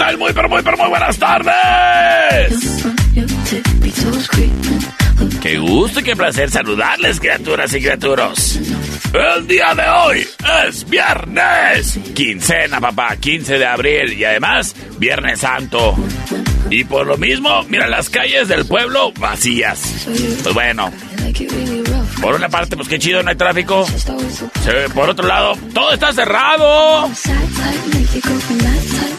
Tal? 0.00 0.16
Muy, 0.16 0.32
pero 0.32 0.48
muy, 0.48 0.62
pero 0.62 0.76
muy 0.78 0.88
buenas 0.88 1.18
tardes. 1.18 2.84
Qué 5.42 5.58
gusto 5.58 6.00
y 6.00 6.02
qué 6.02 6.16
placer 6.16 6.50
saludarles, 6.50 7.20
criaturas 7.20 7.74
y 7.74 7.80
criaturos. 7.80 8.58
El 9.12 9.46
día 9.46 9.74
de 9.74 9.88
hoy 9.88 10.26
es 10.66 10.88
viernes. 10.88 11.98
Quincena, 12.14 12.80
papá, 12.80 13.16
15 13.16 13.58
de 13.58 13.66
abril 13.66 14.12
y 14.14 14.24
además 14.24 14.74
Viernes 14.98 15.40
Santo. 15.40 15.96
Y 16.70 16.84
por 16.84 17.06
lo 17.06 17.18
mismo, 17.18 17.62
mira 17.68 17.86
las 17.86 18.08
calles 18.08 18.48
del 18.48 18.64
pueblo 18.64 19.12
vacías. 19.18 20.06
Pues 20.42 20.54
bueno, 20.54 20.90
por 22.20 22.34
una 22.34 22.48
parte, 22.48 22.76
pues 22.76 22.88
qué 22.88 22.98
chido, 22.98 23.22
no 23.22 23.30
hay 23.30 23.36
tráfico. 23.36 23.86
Por 24.94 25.10
otro 25.10 25.26
lado, 25.26 25.56
todo 25.72 25.92
está 25.92 26.12
cerrado. 26.12 27.08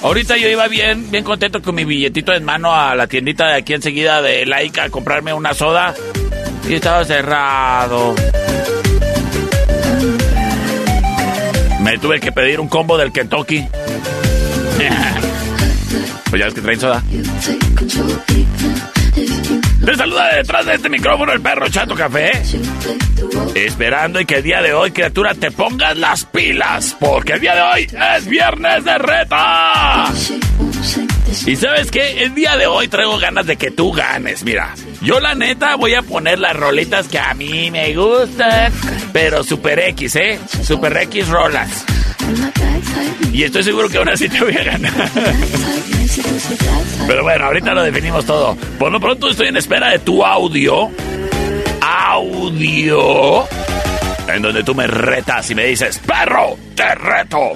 Ahorita 0.04 0.38
yo 0.38 0.50
iba 0.50 0.68
bien, 0.68 1.10
bien 1.12 1.24
contento 1.24 1.62
con 1.62 1.76
mi 1.76 1.86
billetito 1.86 2.34
en 2.34 2.44
mano 2.44 2.74
a 2.74 2.96
la 2.96 3.08
tiendita 3.08 3.48
de 3.48 3.56
aquí 3.56 3.74
enseguida 3.74 4.22
de 4.22 4.46
Laica 4.46 4.86
a 4.86 4.90
comprarme 4.90 5.34
una 5.34 5.54
soda. 5.54 5.94
Y 6.68 6.76
estaba 6.76 7.04
cerrado. 7.06 8.16
Me 11.82 11.98
tuve 11.98 12.20
que 12.20 12.32
pedir 12.32 12.60
un 12.60 12.68
combo 12.68 12.98
del 12.98 13.12
Kentucky. 13.12 13.66
pues 16.30 16.40
ya 16.40 16.46
ves 16.46 16.54
que 16.54 16.62
traen 16.62 16.80
soda. 16.80 17.04
Te 19.86 19.96
saluda 19.96 20.36
detrás 20.36 20.66
de 20.66 20.76
este 20.76 20.90
micrófono 20.90 21.32
el 21.34 21.42
perro 21.42 21.68
Chato 21.68 21.96
Café. 21.96 22.32
Esperando 23.56 24.22
y 24.22 24.26
que 24.26 24.36
el 24.36 24.44
día 24.44 24.62
de 24.62 24.74
hoy, 24.74 24.92
criatura, 24.92 25.34
te 25.34 25.50
pongas 25.50 25.98
las 25.98 26.26
pilas. 26.26 26.96
Porque 27.00 27.34
el 27.34 27.42
día 27.42 27.56
de 27.56 27.62
hoy 27.62 27.88
es 28.18 28.28
viernes 28.28 28.84
de 28.84 28.98
reta. 29.00 30.12
Y 31.48 31.56
sabes 31.56 31.90
qué? 31.90 32.24
El 32.24 32.36
día 32.36 32.58
de 32.58 32.68
hoy 32.68 32.88
traigo 32.90 33.18
ganas 33.18 33.48
de 33.48 33.56
que 33.56 33.72
tú 33.72 33.92
ganes. 33.92 34.44
Mira, 34.44 34.76
yo 35.02 35.20
la 35.20 35.34
neta 35.34 35.76
voy 35.76 35.96
a 35.96 36.04
poner 36.04 36.38
las 36.38 36.56
rolitas 36.56 37.08
que 37.08 37.18
a 37.18 37.34
mí 37.34 37.72
me 37.72 37.96
gustan. 37.96 38.72
Pero 39.12 39.44
Super 39.44 39.80
X, 39.80 40.16
¿eh? 40.16 40.40
Super 40.64 40.96
X 40.98 41.28
rolas. 41.28 41.86
Y 43.34 43.44
estoy 43.44 43.64
seguro 43.64 43.90
que 43.90 43.98
aún 43.98 44.10
así 44.10 44.30
te 44.30 44.42
voy 44.42 44.56
a 44.56 44.64
ganar. 44.64 44.94
Pero 47.08 47.24
bueno, 47.24 47.46
ahorita 47.46 47.74
lo 47.74 47.84
definimos 47.84 48.26
todo. 48.26 48.56
Por 48.78 48.92
lo 48.92 49.00
pronto 49.00 49.30
estoy 49.30 49.48
en 49.48 49.58
espera 49.58 49.92
de 49.92 50.00
tu 50.00 50.24
audio. 50.24 50.90
Audio. 51.82 53.48
En 54.28 54.42
donde 54.42 54.64
tú 54.64 54.76
me 54.76 54.88
retas 54.88 55.50
y 55.52 55.56
me 55.56 55.66
dices, 55.66 56.00
perro, 56.00 56.58
te 56.76 56.96
reto. 56.96 57.54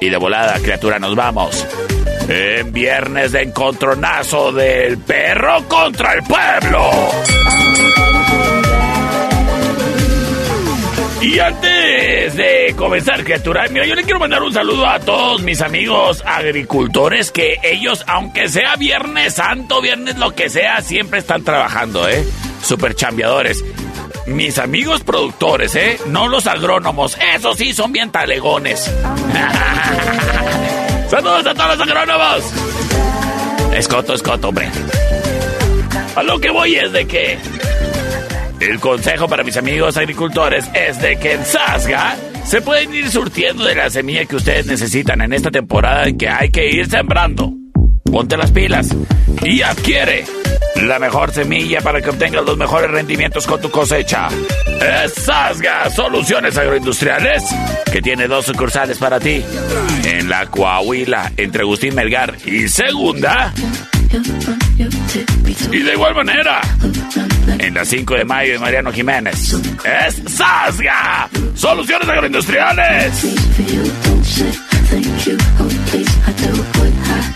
Y 0.00 0.08
de 0.08 0.16
volada, 0.16 0.58
criatura, 0.60 0.98
nos 0.98 1.14
vamos. 1.14 1.66
En 2.28 2.72
viernes 2.72 3.32
de 3.32 3.42
encontronazo 3.42 4.52
del 4.52 4.98
perro 4.98 5.68
contra 5.68 6.14
el 6.14 6.22
pueblo. 6.22 6.90
Y 11.22 11.38
antes 11.38 12.34
de 12.34 12.74
comenzar, 12.76 13.22
criatura, 13.22 13.66
mira, 13.70 13.86
yo 13.86 13.94
le 13.94 14.02
quiero 14.02 14.18
mandar 14.18 14.42
un 14.42 14.52
saludo 14.52 14.88
a 14.88 14.98
todos 14.98 15.40
mis 15.42 15.60
amigos 15.60 16.20
agricultores 16.26 17.30
que 17.30 17.60
ellos, 17.62 18.02
aunque 18.08 18.48
sea 18.48 18.74
Viernes 18.74 19.34
Santo, 19.34 19.80
Viernes 19.80 20.18
lo 20.18 20.34
que 20.34 20.48
sea, 20.48 20.82
siempre 20.82 21.20
están 21.20 21.44
trabajando, 21.44 22.08
¿eh? 22.08 22.26
Super 22.60 22.96
chambeadores. 22.96 23.64
Mis 24.26 24.58
amigos 24.58 25.04
productores, 25.04 25.76
¿eh? 25.76 25.96
No 26.06 26.26
los 26.26 26.48
agrónomos, 26.48 27.16
esos 27.36 27.56
sí 27.56 27.72
son 27.72 27.92
bien 27.92 28.10
talegones. 28.10 28.80
Saludos 31.08 31.46
a 31.46 31.54
todos 31.54 31.78
los 31.78 31.88
agrónomos. 31.88 32.52
Escoto, 33.76 34.14
escoto, 34.14 34.48
hombre. 34.48 34.68
A 36.16 36.24
lo 36.24 36.40
que 36.40 36.50
voy 36.50 36.74
es 36.74 36.92
de 36.92 37.06
que 37.06 37.38
el 38.70 38.78
consejo 38.80 39.28
para 39.28 39.42
mis 39.42 39.56
amigos 39.56 39.96
agricultores 39.96 40.70
es 40.74 41.00
de 41.00 41.16
que 41.18 41.32
en 41.32 41.44
Sasga 41.44 42.16
se 42.44 42.60
pueden 42.60 42.94
ir 42.94 43.10
surtiendo 43.10 43.64
de 43.64 43.74
la 43.74 43.90
semilla 43.90 44.24
que 44.24 44.36
ustedes 44.36 44.66
necesitan 44.66 45.20
en 45.20 45.32
esta 45.32 45.50
temporada 45.50 46.04
en 46.06 46.16
que 46.16 46.28
hay 46.28 46.50
que 46.50 46.70
ir 46.70 46.88
sembrando. 46.88 47.52
Ponte 48.04 48.36
las 48.36 48.52
pilas 48.52 48.88
y 49.42 49.62
adquiere 49.62 50.24
la 50.82 50.98
mejor 50.98 51.32
semilla 51.32 51.80
para 51.80 52.00
que 52.00 52.10
obtengas 52.10 52.44
los 52.44 52.56
mejores 52.56 52.90
rendimientos 52.90 53.46
con 53.46 53.60
tu 53.60 53.70
cosecha. 53.70 54.28
Es 55.04 55.14
Sasga 55.14 55.90
Soluciones 55.90 56.56
Agroindustriales, 56.56 57.44
que 57.90 58.02
tiene 58.02 58.28
dos 58.28 58.46
sucursales 58.46 58.98
para 58.98 59.18
ti. 59.18 59.42
En 60.04 60.28
la 60.28 60.46
Coahuila, 60.46 61.32
entre 61.36 61.62
Agustín 61.62 61.94
Melgar 61.94 62.36
y 62.44 62.68
Segunda. 62.68 63.52
Y 65.72 65.78
de 65.82 65.92
igual 65.92 66.14
manera, 66.14 66.60
en 67.58 67.74
la 67.74 67.84
5 67.84 68.14
de 68.14 68.24
mayo 68.24 68.52
de 68.52 68.58
Mariano 68.58 68.92
Jiménez. 68.92 69.54
Es 69.84 70.22
Sasga, 70.34 71.28
Soluciones 71.54 72.08
Agroindustriales. 72.08 73.14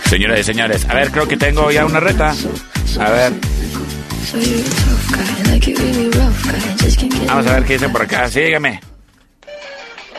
Señoras 0.08 0.40
y 0.40 0.44
señores, 0.44 0.86
a 0.88 0.94
ver, 0.94 1.10
creo 1.10 1.26
que 1.26 1.36
tengo 1.36 1.70
ya 1.70 1.86
una 1.86 2.00
reta. 2.00 2.34
A 3.00 3.10
ver. 3.10 3.32
Vamos 7.26 7.46
a 7.46 7.54
ver 7.54 7.64
qué 7.64 7.72
dice 7.74 7.88
por 7.88 8.02
acá. 8.02 8.28
Sígueme. 8.28 8.80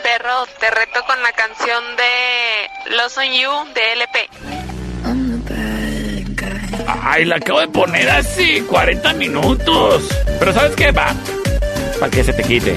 Perro, 0.02 0.46
te 0.58 0.70
reto 0.70 1.04
con 1.06 1.22
la 1.22 1.32
canción 1.32 1.84
de 1.96 2.96
Lost 2.96 3.18
on 3.18 3.32
You 3.32 3.74
de 3.74 3.92
LP. 3.92 4.67
Ay, 7.10 7.24
la 7.24 7.36
acabo 7.36 7.60
de 7.60 7.68
poner 7.68 8.06
así, 8.10 8.60
40 8.68 9.14
minutos. 9.14 10.06
Pero 10.38 10.52
¿sabes 10.52 10.76
qué? 10.76 10.90
Va. 10.90 11.14
Para 11.98 12.10
que 12.10 12.22
se 12.22 12.34
te 12.34 12.42
quite. 12.42 12.76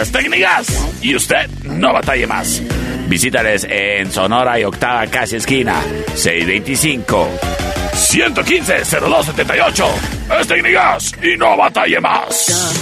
Es 0.00 0.12
Tecnigas. 0.12 0.66
Y 1.02 1.14
usted 1.14 1.48
no 1.64 1.92
batalle 1.92 2.26
más. 2.26 2.62
Visítales 3.08 3.66
en 3.68 4.10
Sonora 4.10 4.58
y 4.60 4.64
Octava 4.64 5.06
Casi 5.06 5.36
Esquina. 5.36 5.82
625 6.14 7.28
115 7.94 8.84
0278. 8.84 9.86
Es 10.40 10.46
Tecnigas 10.46 11.12
y 11.22 11.36
no 11.36 11.56
batalle 11.56 12.00
más. 12.00 12.74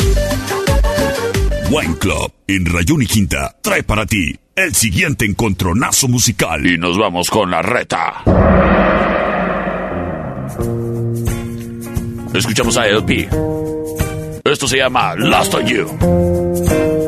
Wine 1.70 1.96
Club 1.98 2.32
en 2.46 2.66
Rayón 2.66 3.02
y 3.02 3.06
Quinta 3.06 3.56
trae 3.60 3.82
para 3.82 4.06
ti 4.06 4.38
el 4.54 4.74
siguiente 4.74 5.24
encontronazo 5.24 6.08
musical. 6.08 6.66
Y 6.66 6.78
nos 6.78 6.96
vamos 6.98 7.28
con 7.28 7.50
la 7.50 7.60
reta. 7.62 8.22
Escuchamos 12.36 12.76
a 12.76 12.86
LP. 12.86 13.28
Esto 14.44 14.68
se 14.68 14.76
llama 14.76 15.14
Lost 15.14 15.54
on 15.54 15.66
You. 15.66 15.86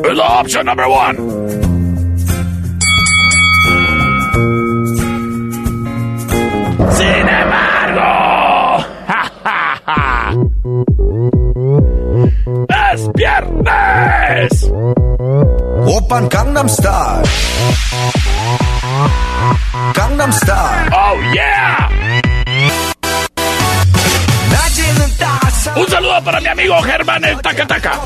Es 0.03 0.17
la 0.17 0.41
opción 0.41 0.65
number 0.65 0.87
one. 0.87 1.19
Sin 6.93 7.27
embargo, 7.27 8.01
ja, 9.07 9.31
ja, 9.45 9.81
ja. 9.85 10.33
es 12.93 13.09
viernes. 13.13 14.71
Open 15.85 16.27
Gangnam 16.29 16.67
Style. 16.67 17.23
Gangnam 19.93 20.31
Style. 20.31 20.89
Oh 20.91 21.33
yeah. 21.33 22.28
Un 25.75 25.87
saludo 25.87 26.23
para 26.23 26.39
mi 26.39 26.47
amigo 26.47 26.81
Germán 26.81 27.23
el 27.23 27.39
Taca 27.41 27.65
Taca. 27.67 27.99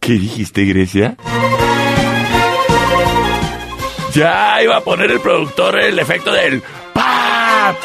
¿Qué 0.00 0.12
dijiste, 0.14 0.64
Grecia? 0.64 1.16
Ya 4.12 4.62
iba 4.62 4.78
a 4.78 4.80
poner 4.80 5.12
el 5.12 5.20
productor 5.20 5.78
el 5.78 5.98
efecto 5.98 6.32
del 6.32 6.62
¡Pap! 6.92 7.76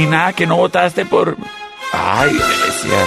Y 0.00 0.06
nada, 0.06 0.32
que 0.32 0.46
no 0.46 0.56
votaste 0.56 1.04
por. 1.04 1.36
Ay, 1.92 2.30
Grecia. 2.30 2.98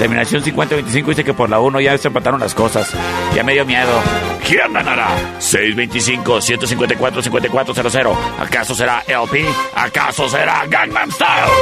Terminación 0.00 0.42
50-25 0.42 1.06
dice 1.06 1.22
que 1.22 1.32
por 1.32 1.48
la 1.48 1.60
1 1.60 1.80
ya 1.80 1.96
se 1.96 2.08
empataron 2.08 2.40
las 2.40 2.54
cosas. 2.54 2.90
Ya 3.36 3.44
me 3.44 3.52
dio 3.52 3.64
miedo. 3.64 4.02
¿Quién 4.44 4.72
ganará? 4.72 5.10
625-154-5400. 5.38 8.16
¿Acaso 8.40 8.74
será 8.74 9.04
LP? 9.06 9.46
¿Acaso 9.76 10.28
será 10.28 10.64
Gangnam 10.66 11.12
Style? 11.12 11.52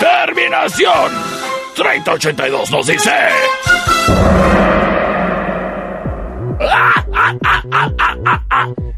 Terminación 0.00 1.12
3082 1.76 2.72
nos 2.72 2.88
dice. 2.88 3.12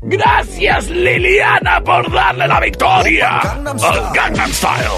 Gracias 0.02 0.90
Liliana 0.90 1.82
por 1.82 2.12
darle 2.12 2.48
la 2.48 2.60
victoria 2.60 3.40
al 3.40 4.12
Gangnam 4.14 4.52
Style. 4.52 4.90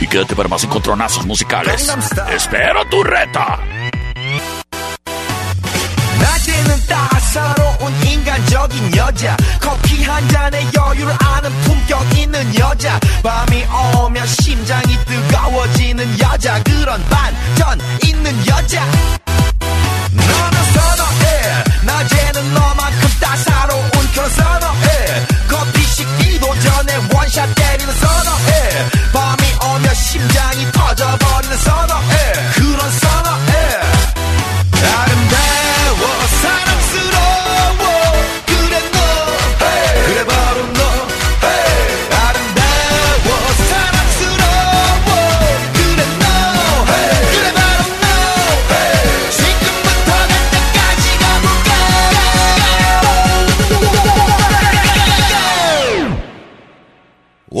Y 0.00 0.06
quédate 0.06 0.34
para 0.34 0.48
más 0.48 0.64
encontronazos 0.64 1.26
musicales. 1.26 1.86
Gangnam 1.86 2.02
Style. 2.02 2.34
Espero 2.36 2.84
tu 2.90 3.02
reta. 3.02 3.58
낮에는 6.20 6.86
따사로운 6.88 7.92
인간적인 8.06 8.96
여자 8.96 9.36
커피 9.60 10.02
한 10.04 10.26
잔의 10.28 10.66
여유를 10.74 11.12
아는 11.20 11.50
품격 11.62 12.18
있는 12.18 12.58
여자 12.58 12.98
밤이 13.22 13.64
오면 14.04 14.26
심장이 14.26 14.96
뜨거워지는 15.04 16.18
여자 16.20 16.62
그런 16.62 17.02
반전 17.08 17.78
있는 18.04 18.32
여자 18.46 18.84
너는 20.12 20.64
선어해 20.74 21.07
낮에는 21.89 22.53
너만큼 22.53 23.09
따사로운 23.19 23.89
그런 24.13 24.29
선어해. 24.29 25.27
커피 25.47 25.81
식기도 25.83 26.59
전에 26.59 26.95
원샷 27.11 27.55
때리는 27.55 27.93
선어해. 27.93 28.89
밤이 29.11 29.43
오면 29.65 29.95
심장이 29.95 30.71
터져버리는 30.71 31.57
선어해 31.57 32.18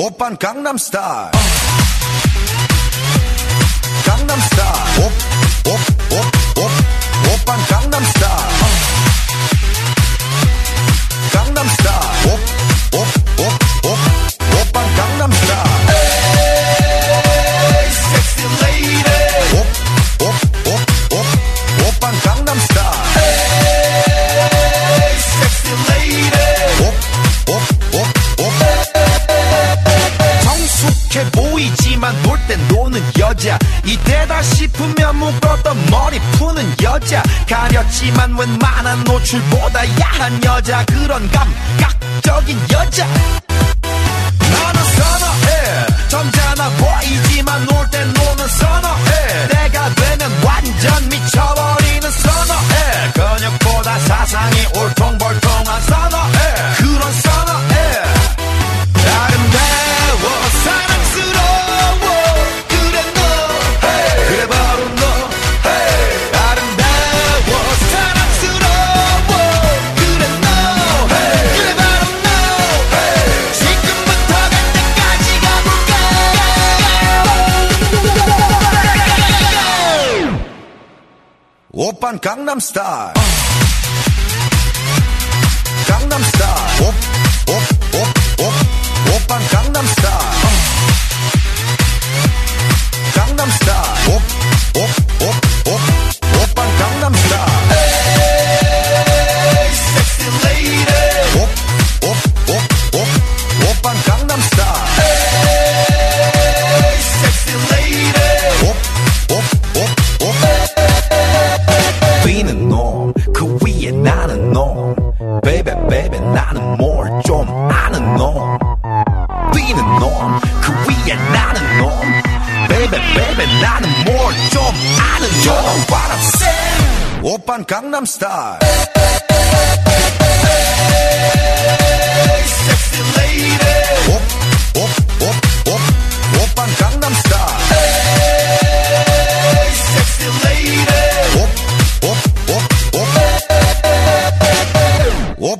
오빤 0.08 0.36
강남스타일 0.38 1.30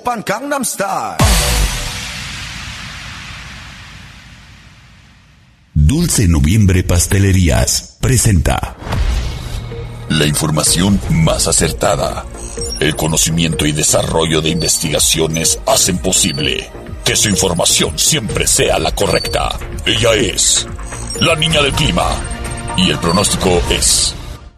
오빤 0.08 0.24
강남스타일 0.24 1.18
Dulce 5.74 6.26
Noviembre 6.26 6.84
Pastelerías 6.84 7.98
presenta 8.00 8.76
La 10.08 10.24
información 10.24 10.98
más 11.10 11.48
acertada. 11.48 12.24
El 12.80 12.96
conocimiento 12.96 13.66
y 13.66 13.72
desarrollo 13.72 14.40
de 14.40 14.48
investigaciones 14.48 15.60
hacen 15.66 15.98
posible 15.98 16.66
que 17.04 17.14
su 17.14 17.28
información 17.28 17.98
siempre 17.98 18.46
sea 18.46 18.78
la 18.78 18.92
correcta. 18.92 19.58
Ella 19.84 20.14
es 20.14 20.66
la 21.20 21.36
niña 21.36 21.60
del 21.60 21.72
clima. 21.72 22.08
Y 22.78 22.88
el 22.88 22.98
pronóstico 23.00 23.60
es... 23.68 24.14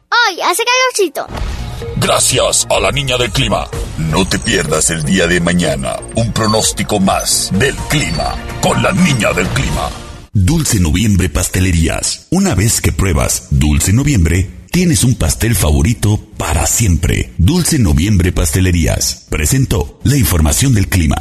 Hoy 0.09 0.41
hace 0.41 0.63
calorcito. 0.63 1.60
Gracias 1.98 2.68
a 2.70 2.80
la 2.80 2.92
niña 2.92 3.18
del 3.18 3.32
clima. 3.32 3.68
No 3.98 4.28
te 4.28 4.40
pierdas 4.40 4.90
el 4.90 5.04
día 5.04 5.28
de 5.28 5.40
mañana 5.40 5.98
un 6.16 6.32
pronóstico 6.34 7.00
más 7.00 7.52
del 7.54 7.76
clima 7.90 8.36
con 8.62 8.82
la 8.82 8.92
niña 8.92 9.34
del 9.34 9.48
clima. 9.50 9.90
Dulce 10.34 10.80
Noviembre 10.80 11.30
Pastelerías. 11.30 12.28
Una 12.32 12.56
vez 12.56 12.82
que 12.82 12.92
pruebas 12.92 13.48
Dulce 13.52 13.92
Noviembre, 13.94 14.50
tienes 14.72 15.04
un 15.04 15.16
pastel 15.16 15.56
favorito 15.56 16.20
para 16.38 16.66
siempre. 16.66 17.32
Dulce 17.38 17.80
Noviembre 17.80 18.32
Pastelerías 18.32 19.28
presentó 19.30 20.00
la 20.04 20.18
información 20.18 20.74
del 20.74 20.88
clima. 20.88 21.18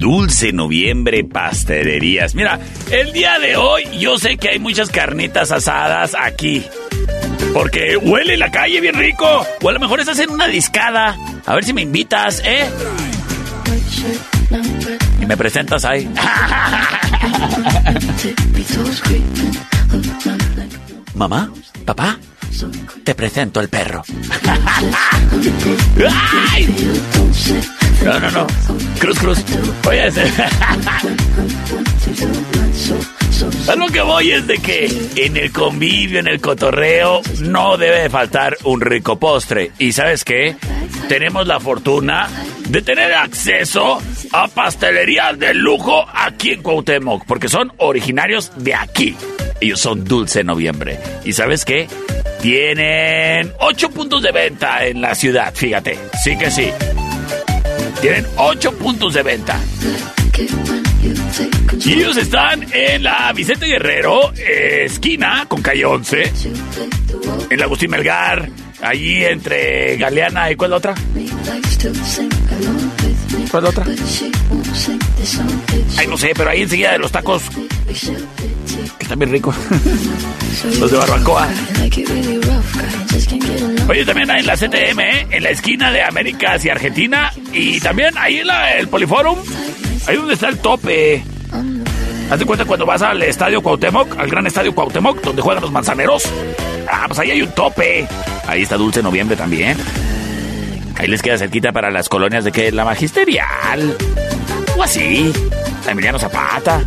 Dulce 0.00 0.52
Noviembre 0.52 1.24
Pastelerías. 1.24 2.34
Mira, 2.34 2.58
el 2.90 3.12
día 3.12 3.38
de 3.38 3.56
hoy 3.56 3.84
yo 3.98 4.18
sé 4.18 4.36
que 4.36 4.48
hay 4.48 4.58
muchas 4.58 4.90
carnitas 4.90 5.52
asadas 5.52 6.16
aquí. 6.18 6.64
Porque 7.52 7.96
huele 7.96 8.36
la 8.36 8.50
calle 8.50 8.80
bien 8.80 8.94
rico. 8.94 9.46
O 9.62 9.68
a 9.68 9.72
lo 9.72 9.80
mejor 9.80 10.00
estás 10.00 10.18
en 10.18 10.30
una 10.30 10.46
discada. 10.46 11.16
A 11.46 11.54
ver 11.54 11.64
si 11.64 11.72
me 11.72 11.82
invitas, 11.82 12.42
¿eh? 12.44 12.68
Y 15.20 15.26
me 15.26 15.36
presentas 15.36 15.84
ahí. 15.84 16.08
Mamá, 21.14 21.50
papá, 21.84 22.18
te 23.04 23.14
presento 23.14 23.60
el 23.60 23.68
perro. 23.68 24.02
¡Ay! 26.52 26.74
No, 28.04 28.18
no, 28.18 28.30
no. 28.30 28.46
Cruz, 28.98 29.18
cruz. 29.18 29.38
Oye, 29.86 30.06
ese. 30.06 30.32
A 33.68 33.74
lo 33.76 33.86
que 33.86 34.00
voy 34.00 34.32
es 34.32 34.46
de 34.46 34.58
que 34.58 34.90
en 35.16 35.36
el 35.36 35.52
convivio, 35.52 36.20
en 36.20 36.28
el 36.28 36.40
cotorreo, 36.40 37.20
no 37.40 37.76
debe 37.76 38.02
de 38.02 38.10
faltar 38.10 38.56
un 38.64 38.80
rico 38.80 39.18
postre. 39.18 39.72
¿Y 39.78 39.92
sabes 39.92 40.24
qué? 40.24 40.56
Tenemos 41.08 41.46
la 41.46 41.60
fortuna 41.60 42.28
de 42.68 42.82
tener 42.82 43.12
acceso 43.14 44.00
a 44.32 44.48
pastelerías 44.48 45.38
de 45.38 45.54
lujo 45.54 46.04
aquí 46.12 46.50
en 46.50 46.62
Cuauhtémoc, 46.62 47.24
porque 47.26 47.48
son 47.48 47.72
originarios 47.78 48.52
de 48.56 48.74
aquí. 48.74 49.16
Ellos 49.60 49.80
son 49.80 50.04
Dulce 50.04 50.44
Noviembre. 50.44 50.98
¿Y 51.24 51.32
sabes 51.32 51.64
qué? 51.64 51.88
Tienen 52.40 53.52
ocho 53.58 53.90
puntos 53.90 54.22
de 54.22 54.32
venta 54.32 54.86
en 54.86 55.00
la 55.00 55.14
ciudad, 55.14 55.52
fíjate. 55.54 55.98
Sí 56.24 56.36
que 56.36 56.50
sí. 56.50 56.70
Tienen 58.00 58.26
ocho 58.36 58.72
puntos 58.72 59.12
de 59.14 59.22
venta. 59.22 59.60
Y 61.84 61.92
ellos 61.92 62.16
están 62.16 62.66
en 62.72 63.02
la 63.02 63.32
Vicente 63.32 63.66
Guerrero, 63.66 64.32
eh, 64.34 64.84
esquina 64.86 65.46
con 65.48 65.62
calle 65.62 65.84
11. 65.84 66.32
En 67.50 67.58
la 67.58 67.64
Agustín 67.64 67.90
Melgar, 67.90 68.48
allí 68.82 69.24
entre 69.24 69.96
Galeana 69.96 70.50
y 70.50 70.56
¿cuál 70.56 70.70
la 70.70 70.76
otra? 70.76 70.94
¿Cuál 73.50 73.62
la 73.64 73.70
otra? 73.70 73.84
Ay, 75.96 76.06
no 76.06 76.16
sé, 76.16 76.32
pero 76.36 76.50
ahí 76.50 76.62
enseguida 76.62 76.92
de 76.92 76.98
los 76.98 77.12
tacos. 77.12 77.42
Que 77.90 79.02
están 79.02 79.18
bien 79.18 79.30
ricos. 79.32 79.56
los 80.80 80.90
de 80.90 80.96
barbacoa. 80.96 81.48
Oye, 83.88 84.04
también 84.04 84.30
hay 84.30 84.40
en 84.40 84.46
la 84.46 84.56
CTM, 84.56 85.00
¿eh? 85.00 85.26
en 85.30 85.42
la 85.42 85.50
esquina 85.50 85.90
de 85.90 86.02
Américas 86.02 86.64
y 86.64 86.68
Argentina. 86.68 87.32
Y 87.52 87.80
también 87.80 88.16
ahí 88.18 88.38
en 88.38 88.46
la, 88.46 88.74
el 88.74 88.88
Poliforum, 88.88 89.38
ahí 90.06 90.16
donde 90.16 90.34
está 90.34 90.48
el 90.48 90.58
tope. 90.58 91.22
Haz 92.30 92.38
de 92.38 92.46
cuenta 92.46 92.64
cuando 92.64 92.86
vas 92.86 93.02
al 93.02 93.22
estadio 93.22 93.60
Cuauhtémoc, 93.60 94.18
al 94.18 94.30
gran 94.30 94.46
estadio 94.46 94.74
Cuauhtémoc, 94.74 95.20
donde 95.20 95.42
juegan 95.42 95.62
los 95.62 95.72
manzaneros. 95.72 96.24
Ah, 96.90 97.04
pues 97.06 97.18
ahí 97.18 97.32
hay 97.32 97.42
un 97.42 97.50
tope. 97.52 98.06
Ahí 98.46 98.62
está 98.62 98.76
Dulce 98.76 99.02
Noviembre 99.02 99.36
también. 99.36 99.76
Ahí 100.96 101.08
les 101.08 101.22
queda 101.22 101.38
cerquita 101.38 101.72
para 101.72 101.90
las 101.90 102.08
colonias 102.08 102.44
de 102.44 102.52
que 102.52 102.70
la 102.70 102.84
magisterial. 102.84 103.96
O 104.76 104.82
así. 104.82 105.32
Emiliano 105.88 106.18
Zapata. 106.18 106.82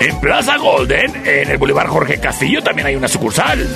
En 0.00 0.20
Plaza 0.20 0.56
Golden, 0.56 1.26
en 1.26 1.50
el 1.50 1.58
Boulevard 1.58 1.88
Jorge 1.88 2.20
Castillo, 2.20 2.62
también 2.62 2.86
hay 2.86 2.96
una 2.96 3.08
sucursal. 3.08 3.66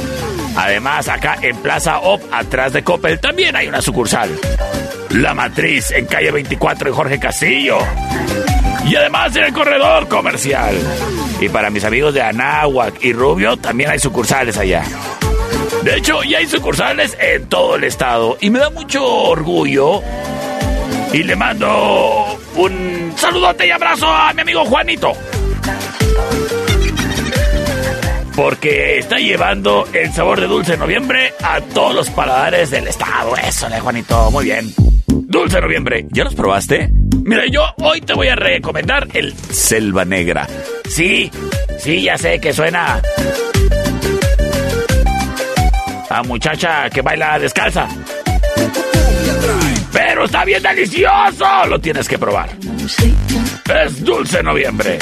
Además, 0.56 1.08
acá 1.08 1.38
en 1.42 1.56
Plaza 1.56 1.98
Op, 1.98 2.22
atrás 2.32 2.72
de 2.72 2.84
Coppel, 2.84 3.18
también 3.18 3.56
hay 3.56 3.66
una 3.66 3.82
sucursal. 3.82 4.30
La 5.12 5.34
Matriz, 5.34 5.90
en 5.90 6.06
calle 6.06 6.30
24 6.30 6.90
de 6.90 6.96
Jorge 6.96 7.18
Castillo. 7.20 7.78
Y 8.86 8.96
además 8.96 9.36
en 9.36 9.44
el 9.44 9.52
corredor 9.52 10.08
comercial. 10.08 10.74
Y 11.40 11.48
para 11.50 11.68
mis 11.70 11.84
amigos 11.84 12.14
de 12.14 12.22
Anáhuac 12.22 13.02
y 13.04 13.12
Rubio, 13.12 13.56
también 13.58 13.90
hay 13.90 13.98
sucursales 13.98 14.56
allá. 14.56 14.82
De 15.82 15.96
hecho, 15.96 16.22
ya 16.22 16.38
hay 16.38 16.46
sucursales 16.46 17.16
en 17.20 17.46
todo 17.46 17.76
el 17.76 17.84
estado. 17.84 18.38
Y 18.40 18.48
me 18.48 18.58
da 18.58 18.70
mucho 18.70 19.04
orgullo. 19.04 20.02
Y 21.12 21.22
le 21.24 21.36
mando 21.36 22.38
un 22.56 23.12
saludote 23.16 23.66
y 23.66 23.70
abrazo 23.70 24.08
a 24.08 24.32
mi 24.32 24.40
amigo 24.40 24.64
Juanito. 24.64 25.12
Porque 28.34 28.98
está 28.98 29.16
llevando 29.18 29.86
el 29.92 30.10
sabor 30.10 30.40
de 30.40 30.46
Dulce 30.46 30.78
Noviembre 30.78 31.34
a 31.42 31.60
todos 31.60 31.94
los 31.94 32.10
paladares 32.10 32.70
del 32.70 32.88
estado. 32.88 33.36
Eso, 33.36 33.68
Juanito, 33.82 34.30
muy 34.30 34.46
bien. 34.46 34.74
Dulce 35.32 35.62
Noviembre, 35.62 36.06
¿ya 36.10 36.24
los 36.24 36.34
probaste? 36.34 36.90
Mira, 37.24 37.46
yo 37.46 37.64
hoy 37.78 38.02
te 38.02 38.12
voy 38.12 38.28
a 38.28 38.36
recomendar 38.36 39.08
el 39.14 39.32
Selva 39.32 40.04
Negra. 40.04 40.46
Sí, 40.86 41.30
sí, 41.78 42.02
ya 42.02 42.18
sé 42.18 42.38
que 42.38 42.52
suena 42.52 43.00
a 46.10 46.22
muchacha 46.24 46.90
que 46.90 47.00
baila 47.00 47.38
descalza. 47.38 47.88
Pero 49.90 50.26
está 50.26 50.44
bien 50.44 50.62
delicioso, 50.62 51.66
lo 51.66 51.80
tienes 51.80 52.06
que 52.06 52.18
probar. 52.18 52.50
Es 53.74 54.04
Dulce 54.04 54.42
Noviembre. 54.42 54.98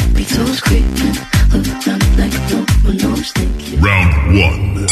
Round 3.80 4.14
1. 4.28 4.86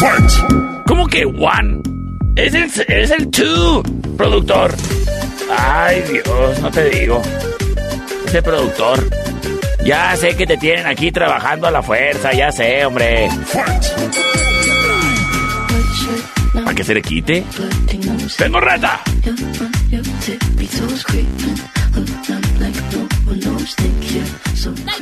Fight. 0.00 0.86
¿Cómo 0.86 1.06
que 1.06 1.26
one? 1.26 1.99
Es 2.40 2.54
el, 2.54 2.70
es 2.88 3.10
el 3.10 3.30
two, 3.30 3.82
productor. 4.16 4.74
Ay, 5.58 6.02
Dios, 6.10 6.58
no 6.60 6.70
te 6.70 6.88
digo. 6.88 7.20
Ese 8.24 8.40
productor. 8.40 9.10
Ya 9.84 10.16
sé 10.16 10.34
que 10.34 10.46
te 10.46 10.56
tienen 10.56 10.86
aquí 10.86 11.12
trabajando 11.12 11.66
a 11.66 11.70
la 11.70 11.82
fuerza, 11.82 12.32
ya 12.32 12.50
sé, 12.50 12.86
hombre. 12.86 13.28
¿Para 16.54 16.74
que 16.74 16.82
se 16.82 16.94
le 16.94 17.02
quite? 17.02 17.44
¡Tengo 18.38 18.58
reta! 18.58 19.02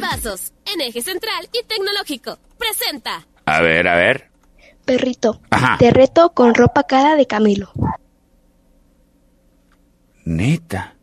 Vasos, 0.00 0.52
en 0.74 0.80
eje 0.80 1.02
central 1.02 1.48
y 1.52 1.64
tecnológico. 1.64 2.36
Presenta. 2.58 3.24
A 3.46 3.60
ver, 3.60 3.86
a 3.86 3.94
ver. 3.94 4.28
Perrito, 4.88 5.38
Ajá. 5.50 5.76
te 5.78 5.90
reto 5.90 6.30
con 6.32 6.54
ropa 6.54 6.84
cara 6.84 7.14
de 7.14 7.26
Camilo. 7.26 7.68
Neta. 10.24 10.94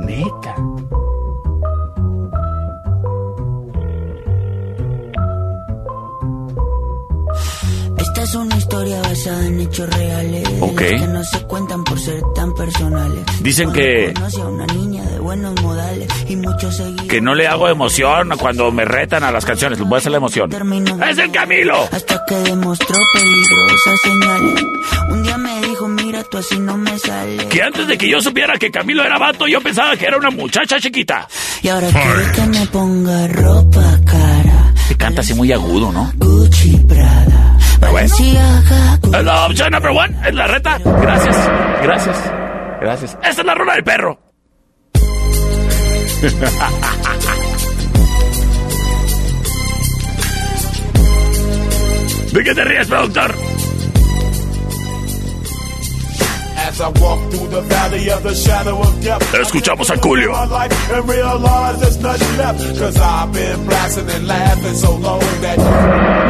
Neta. 0.00 0.54
Esta 7.96 8.22
es 8.22 8.34
una 8.34 8.56
basada 9.12 9.46
en 9.46 9.60
hechos 9.60 9.90
reales. 9.94 10.48
Ok. 10.60 10.78
Que 10.78 11.06
no 11.06 11.22
se 11.22 11.42
cuentan 11.42 11.84
por 11.84 11.98
ser 12.00 12.22
tan 12.34 12.54
personales. 12.54 13.20
Dicen 13.42 13.70
que- 13.72 14.12
conocí 14.14 14.40
a 14.40 14.46
una 14.46 14.66
niña 14.66 15.02
de 15.04 15.18
buenos 15.18 15.60
modales 15.60 16.08
y 16.28 16.36
muchos 16.36 16.76
seguidores. 16.78 17.08
Que 17.10 17.20
no 17.20 17.34
le 17.34 17.46
hago 17.46 17.68
emoción 17.68 18.30
cuando 18.38 18.72
me 18.72 18.86
retan 18.86 19.22
a 19.22 19.30
las 19.30 19.44
canciones. 19.44 19.78
Les 19.78 19.86
voy 19.86 19.96
a 19.96 19.98
hacer 19.98 20.12
la 20.12 20.16
emoción. 20.18 20.50
¡Es 20.50 21.18
el 21.18 21.30
Camilo! 21.30 21.88
Hasta 21.92 22.24
que 22.26 22.36
demostró 22.36 22.96
peligrosas 23.12 24.00
señales. 24.02 24.64
Un 25.10 25.22
día 25.24 25.36
me 25.36 25.60
dijo, 25.60 25.88
mira, 25.88 26.24
tú 26.24 26.38
así 26.38 26.58
no 26.58 26.78
me 26.78 26.98
sale. 26.98 27.48
Que 27.48 27.62
antes 27.62 27.86
de 27.86 27.98
que 27.98 28.08
yo 28.08 28.22
supiera 28.22 28.54
que 28.58 28.70
Camilo 28.70 29.04
era 29.04 29.18
vato, 29.18 29.46
yo 29.46 29.60
pensaba 29.60 29.94
que 29.96 30.06
era 30.06 30.16
una 30.16 30.30
muchacha 30.30 30.80
chiquita. 30.80 31.28
Y 31.62 31.68
ahora 31.68 31.88
quiere 31.88 32.32
que 32.34 32.58
me 32.58 32.66
ponga 32.68 33.28
ropa 33.28 34.00
cara. 34.06 34.72
Que 34.88 34.96
canta 34.96 35.20
así 35.20 35.34
muy 35.34 35.52
agudo, 35.52 35.92
¿no? 35.92 36.10
Gucci 36.16 36.76
Prada. 36.88 37.31
Balenciaga, 37.92 38.98
Es 39.18 39.24
la 39.24 39.46
opción 39.46 39.70
number 39.70 39.90
one, 39.90 40.28
es 40.28 40.34
la 40.34 40.46
reta. 40.46 40.78
Gracias, 40.84 41.36
gracias, 41.82 42.32
gracias. 42.80 43.18
Esta 43.22 43.40
es 43.42 43.46
la 43.46 43.54
rola 43.54 43.74
del 43.74 43.84
perro. 43.84 44.18
¿De 52.32 52.42
qué 52.42 52.54
te 52.54 52.64
ríes, 52.64 52.86
productor? 52.88 53.34
As 56.56 56.80
I 56.80 56.88
walk 57.00 57.30
through 57.30 57.48
the 57.50 57.60
valley 57.62 58.08
of 58.08 58.22
the 58.22 58.34
shadow 58.34 58.80
of 58.80 59.04
death, 59.04 59.34
Escuchamos 59.34 59.90
a 59.90 59.96
Julio. 59.98 60.32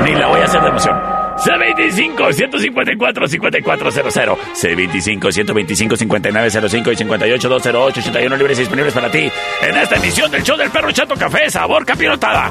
Ni 0.05 0.15
la 0.15 0.27
voy 0.27 0.41
a 0.41 0.45
hacer 0.45 0.61
de 0.63 0.69
emoción. 0.69 1.12
C25-154-5400. 1.37 4.37
C25-125-5905 4.55 6.93
y 6.93 6.97
58-208-81 7.05 8.37
libres 8.39 8.59
y 8.59 8.63
disponibles 8.63 8.95
para 8.95 9.11
ti. 9.11 9.31
En 9.63 9.77
esta 9.77 9.97
emisión 9.97 10.31
del 10.31 10.43
show 10.43 10.57
del 10.57 10.71
perro 10.71 10.91
Chato 10.93 11.15
Café, 11.17 11.51
sabor 11.51 11.85
capirotada. 11.85 12.51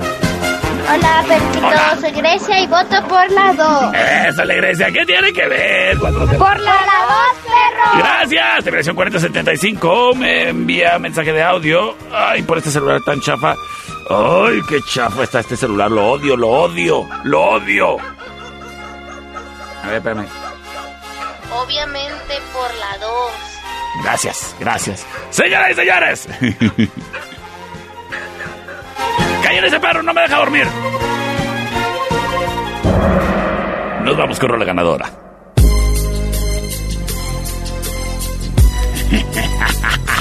Hola, 0.93 1.23
perrito. 1.27 1.59
Hola. 1.67 1.95
Soy 2.01 2.11
Grecia 2.11 2.59
y 2.59 2.65
voto 2.67 3.07
por 3.07 3.31
la 3.31 3.53
2. 3.53 3.93
Esa 4.29 4.41
alegría, 4.41 4.91
¿qué 4.91 5.05
tiene 5.05 5.31
que 5.31 5.47
ver? 5.47 5.95
Cuatro- 6.00 6.25
Por 6.25 6.59
la 6.59 6.73
2, 6.73 6.81
perro. 7.45 8.00
Gracias, 8.00 8.63
terminación 8.63 8.95
4075. 8.95 10.15
Me 10.15 10.50
envía 10.50 10.97
mensaje 10.97 11.31
de 11.33 11.43
audio. 11.43 11.96
Ay, 12.11 12.41
por 12.41 12.57
este 12.57 12.72
celular 12.72 13.00
tan 13.05 13.22
chafa. 13.22 13.53
Ay, 14.09 14.59
qué 14.67 14.79
chafa 14.91 15.22
está 15.24 15.41
este 15.41 15.55
celular. 15.55 15.91
Lo 15.91 16.13
odio, 16.13 16.35
lo 16.35 16.48
odio, 16.50 17.07
lo 17.25 17.41
odio. 17.41 17.98
A 19.83 19.87
ver, 19.87 19.98
espérame. 19.98 20.27
Obviamente 21.53 22.39
por 22.53 22.74
la 22.75 22.98
2. 23.00 23.31
Gracias, 24.03 24.55
gracias. 24.59 25.05
Señoras 25.29 25.72
y 25.72 25.74
señores. 25.74 26.27
Callen 29.44 29.65
ese 29.65 29.79
perro, 29.79 30.01
no 30.03 30.13
me 30.13 30.22
deja 30.22 30.37
dormir. 30.37 30.67
Nos 34.03 34.17
vamos 34.17 34.39
con 34.39 34.59
la 34.59 34.65
ganadora. 34.65 35.09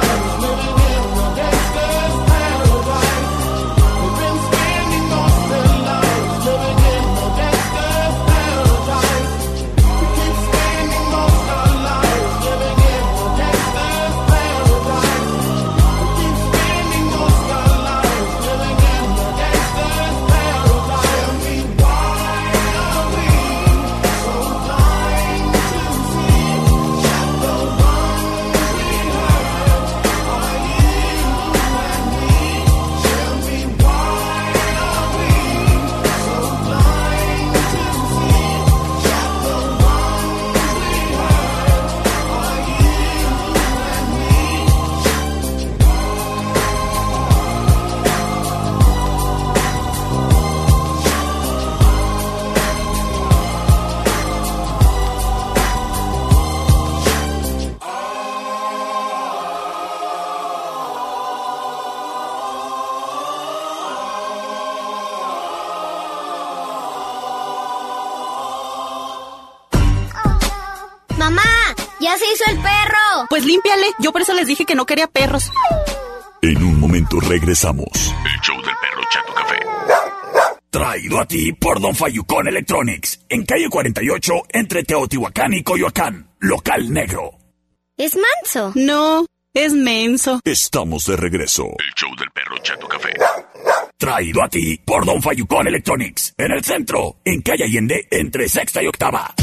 El 72.51 72.57
perro. 72.57 73.27
Pues 73.29 73.45
límpiale. 73.45 73.87
Yo 73.99 74.11
por 74.11 74.21
eso 74.21 74.33
les 74.33 74.47
dije 74.47 74.65
que 74.65 74.75
no 74.75 74.85
quería 74.85 75.07
perros. 75.07 75.51
En 76.41 76.63
un 76.63 76.79
momento 76.79 77.19
regresamos. 77.19 77.87
El 78.25 78.41
show 78.41 78.55
del 78.57 78.75
perro 78.81 79.01
Chato 79.11 79.33
Café. 79.33 79.59
Traído 80.69 81.19
a 81.19 81.25
ti 81.25 81.53
por 81.53 81.79
Don 81.79 81.95
Fayucón 81.95 82.47
Electronics. 82.47 83.21
En 83.29 83.45
calle 83.45 83.69
48, 83.69 84.33
entre 84.49 84.83
Teotihuacán 84.83 85.53
y 85.53 85.63
Coyoacán. 85.63 86.29
Local 86.39 86.91
negro. 86.91 87.33
¿Es 87.97 88.15
manso? 88.17 88.71
No, 88.75 89.25
es 89.53 89.73
menso. 89.73 90.39
Estamos 90.43 91.05
de 91.05 91.17
regreso. 91.17 91.65
El 91.65 91.93
show 91.95 92.09
del 92.17 92.31
perro 92.31 92.57
Chato 92.63 92.87
Café. 92.87 93.13
Traído 93.97 94.43
a 94.43 94.49
ti 94.49 94.79
por 94.83 95.05
Don 95.05 95.21
Fayucón 95.21 95.67
Electronics. 95.67 96.33
En 96.37 96.51
el 96.51 96.63
centro, 96.63 97.17
en 97.23 97.41
calle 97.41 97.65
Allende, 97.65 98.07
entre 98.09 98.49
sexta 98.49 98.81
y 98.81 98.87
octava. 98.87 99.35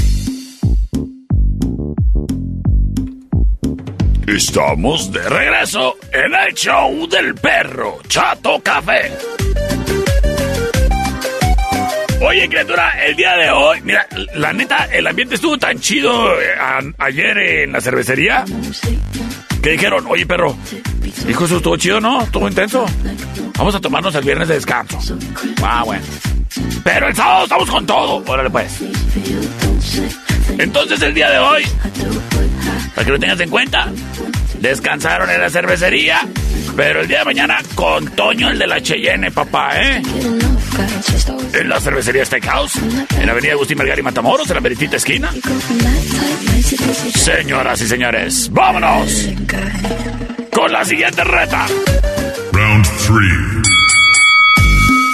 Estamos 4.28 5.10
de 5.10 5.26
regreso 5.26 5.96
en 6.12 6.34
el 6.34 6.54
show 6.54 7.08
del 7.08 7.34
perro 7.34 7.98
Chato 8.08 8.60
Café. 8.62 9.10
Oye, 12.20 12.46
criatura, 12.46 13.06
el 13.06 13.16
día 13.16 13.36
de 13.36 13.50
hoy, 13.50 13.80
mira, 13.82 14.06
la 14.34 14.52
neta, 14.52 14.84
el 14.92 15.06
ambiente 15.06 15.36
estuvo 15.36 15.56
tan 15.56 15.80
chido 15.80 16.38
eh, 16.40 16.54
ayer 16.98 17.38
en 17.38 17.72
la 17.72 17.80
cervecería 17.80 18.44
que 19.62 19.70
dijeron, 19.70 20.04
oye, 20.06 20.26
perro, 20.26 20.54
hijo, 21.26 21.46
eso 21.46 21.56
estuvo 21.56 21.78
chido, 21.78 21.98
¿no? 21.98 22.22
Estuvo 22.22 22.46
intenso. 22.46 22.84
Vamos 23.56 23.74
a 23.74 23.80
tomarnos 23.80 24.14
el 24.14 24.24
viernes 24.24 24.48
de 24.48 24.54
descanso. 24.54 24.98
Ah, 25.62 25.82
bueno. 25.84 26.04
Pero 26.84 27.08
el 27.08 27.16
sábado 27.16 27.44
estamos 27.44 27.70
con 27.70 27.86
todo. 27.86 28.22
Órale, 28.26 28.50
pues. 28.50 28.82
Entonces, 30.58 31.00
el 31.02 31.14
día 31.14 31.30
de 31.30 31.38
hoy, 31.38 31.64
para 32.94 33.04
que 33.04 33.12
lo 33.12 33.18
tengas 33.18 33.40
en 33.40 33.50
cuenta, 33.50 33.92
descansaron 34.60 35.30
en 35.30 35.40
la 35.40 35.50
cervecería, 35.50 36.20
pero 36.76 37.00
el 37.00 37.08
día 37.08 37.20
de 37.20 37.24
mañana 37.24 37.58
con 37.74 38.06
Toño, 38.06 38.50
el 38.50 38.58
de 38.58 38.66
la 38.66 38.80
Cheyenne, 38.80 39.30
papá, 39.30 39.80
¿eh? 39.80 40.02
En 41.52 41.68
la 41.68 41.80
cervecería 41.80 42.24
Steakhouse, 42.24 42.76
en 42.76 43.26
la 43.26 43.32
avenida 43.32 43.52
Agustín 43.52 43.78
Vergara 43.78 44.00
y 44.00 44.02
Matamoros, 44.04 44.48
en 44.48 44.54
la 44.54 44.60
meritita 44.60 44.96
esquina. 44.96 45.30
Señoras 47.14 47.80
y 47.80 47.88
señores, 47.88 48.50
vámonos 48.52 49.28
con 50.52 50.72
la 50.72 50.84
siguiente 50.84 51.24
reta. 51.24 51.66
Round 52.52 52.86
3. 53.06 53.18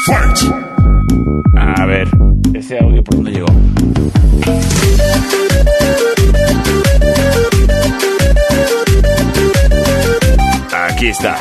Fight. 0.07 0.53
A 1.57 1.87
ver, 1.87 2.09
ese 2.55 2.79
audio 2.79 3.03
por 3.05 3.17
dónde 3.17 3.31
llegó. 3.31 3.47
Aquí 11.05 11.11
está. 11.11 11.37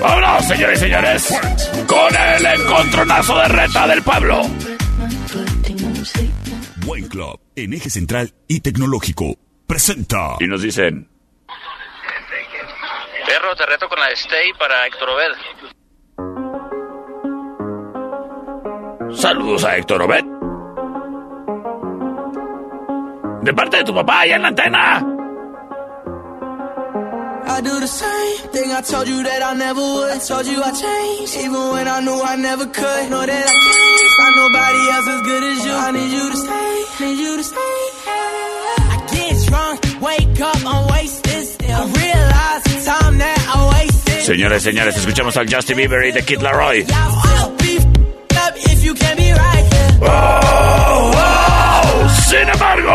Vámonos, 0.00 0.46
señores 0.46 0.78
y 0.78 0.82
señores, 0.84 1.40
con 1.86 2.16
el 2.16 2.46
encontronazo 2.46 3.36
de 3.36 3.48
reta 3.48 3.86
del 3.86 4.02
pueblo. 4.02 4.40
Buen 6.86 7.06
Club, 7.08 7.38
en 7.54 7.74
eje 7.74 7.90
central 7.90 8.32
y 8.48 8.60
tecnológico. 8.60 9.36
Presenta. 9.66 10.36
Y 10.40 10.46
nos 10.46 10.62
dicen, 10.62 11.06
Perro, 13.26 13.54
te 13.56 13.66
reto 13.66 13.90
con 13.90 14.00
la 14.00 14.08
Stay 14.12 14.54
para 14.58 14.86
Héctor 14.86 15.10
Obed. 15.10 15.32
saludos 19.14 19.64
a 19.64 19.76
Héctor 19.76 20.00
Obed. 20.00 20.24
De 23.42 23.52
parte 23.52 23.76
de 23.76 23.84
tu 23.84 23.94
papá, 23.94 24.20
allá 24.20 24.36
en 24.36 24.42
la 24.42 24.48
antena. 24.48 25.17
I 27.48 27.60
do 27.60 27.80
the 27.80 27.88
same 27.88 28.36
thing 28.52 28.70
I 28.72 28.80
told 28.82 29.08
you 29.08 29.22
that 29.24 29.42
I 29.42 29.54
never 29.54 29.80
would. 29.80 30.10
I 30.12 30.18
told 30.18 30.46
you 30.46 30.62
I 30.62 30.70
changed, 30.70 31.36
even 31.44 31.70
when 31.72 31.88
I 31.88 32.00
knew 32.00 32.20
I 32.22 32.36
never 32.36 32.66
could. 32.66 33.10
Know 33.10 33.24
that 33.24 33.44
I 33.52 33.56
can't 33.64 34.12
find 34.18 34.34
nobody 34.36 34.80
else 34.94 35.08
as 35.08 35.20
good 35.22 35.42
as 35.42 35.64
you. 35.66 35.72
I 35.72 35.90
need 35.90 36.10
you 36.12 36.30
to 36.30 36.36
stay, 36.36 37.04
need 37.04 37.18
you 37.18 37.36
to 37.36 37.44
stay. 37.44 37.76
I 38.92 38.96
get 39.12 39.34
drunk, 39.48 39.80
wake 40.00 40.40
up, 40.40 40.60
I'm 40.64 40.86
wasted 40.92 41.46
still. 41.46 41.70
I 41.70 41.86
realize 42.04 42.62
the 42.68 42.76
time 42.84 43.18
that 43.18 43.40
I 43.48 43.56
wasted. 43.72 44.22
Señores, 44.24 44.62
señores, 44.62 44.96
escuchamos 44.96 45.36
al 45.38 45.46
Justin 45.48 45.76
Bieber 45.78 46.04
y 46.04 46.12
The 46.12 46.22
Kid 46.22 46.42
Laroi. 46.42 46.84
I'll 46.92 47.50
be 47.56 47.78
f***ed 47.78 48.54
if 48.56 48.84
you 48.84 48.94
can't 48.94 49.16
be 49.16 49.32
right 49.32 49.64
here. 49.72 49.98
¡Oh, 50.02 51.12
oh! 51.16 52.08
Sin 52.28 52.46
embargo, 52.46 52.92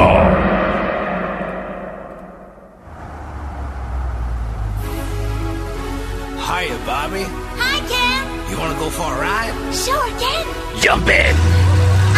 Hiya, 6.44 6.78
Bobby. 6.86 7.24
Hi, 7.62 7.78
Ken. 7.92 8.20
You 8.52 8.56
wanna 8.60 8.78
go 8.80 8.90
for 8.90 9.08
a 9.08 9.18
ride? 9.20 9.56
Sure, 9.74 10.10
Ken. 10.20 10.44
jump 10.84 11.08
in. 11.08 11.36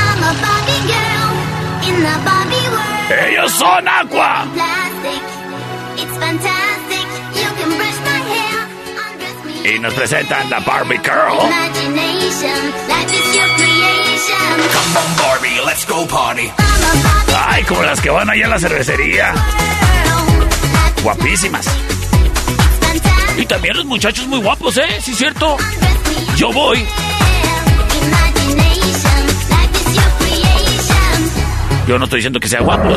I'm 0.06 0.22
a 0.26 0.34
Barbie 0.44 0.84
girl 0.90 1.30
in 1.90 1.96
the 2.08 2.16
Barbie 2.26 2.68
world. 2.74 3.06
Ellos 3.26 3.52
son 3.54 3.86
Aqua. 3.88 4.32
Plastic. 4.58 5.22
It's 6.02 6.16
fantastic. 6.18 7.06
You 7.40 7.50
can 7.58 7.70
brush 7.78 8.00
my 8.10 8.20
hair. 8.34 8.58
Y 9.66 9.80
nos 9.80 9.94
presentan 9.94 10.50
la 10.50 10.60
Barbie 10.60 11.00
Girl. 11.00 11.38
Imagination, 11.46 12.60
life 12.90 13.12
is 13.14 13.28
your 13.38 13.50
creation. 13.58 14.50
Come 14.74 14.98
on, 15.02 15.10
Barbie, 15.22 15.60
let's 15.66 15.86
go 15.86 16.06
party. 16.08 16.52
Ay, 17.48 17.64
como 17.64 17.82
las 17.84 18.00
que 18.02 18.10
van 18.10 18.30
allá 18.30 18.46
a 18.46 18.50
la 18.50 18.60
cervecería. 18.60 19.34
Guapísimas. 21.04 21.66
Y 23.38 23.46
también 23.46 23.76
los 23.76 23.86
muchachos 23.86 24.28
muy 24.28 24.40
guapos, 24.40 24.78
¿eh? 24.78 25.00
Sí, 25.02 25.14
cierto. 25.14 25.58
Yo 26.38 26.52
voy. 26.52 26.86
Yo 31.88 32.00
no 32.00 32.06
estoy 32.06 32.18
diciendo 32.18 32.40
que 32.40 32.48
sea 32.48 32.62
guapo. 32.62 32.96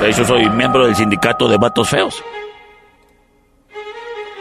De 0.00 0.10
hecho, 0.10 0.24
soy 0.24 0.48
miembro 0.50 0.86
del 0.86 0.96
sindicato 0.96 1.48
de 1.48 1.56
vatos 1.58 1.88
feos. 1.88 2.22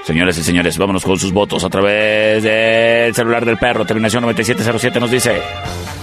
Señores 0.05 0.37
y 0.37 0.43
señores, 0.43 0.77
vámonos 0.77 1.03
con 1.03 1.17
sus 1.17 1.33
votos 1.33 1.63
a 1.63 1.69
través 1.69 2.43
del 2.43 3.13
celular 3.13 3.43
del 3.43 3.57
perro. 3.57 3.85
Terminación 3.85 4.21
9707 4.21 4.99
nos 4.99 5.09
dice. 5.09 5.41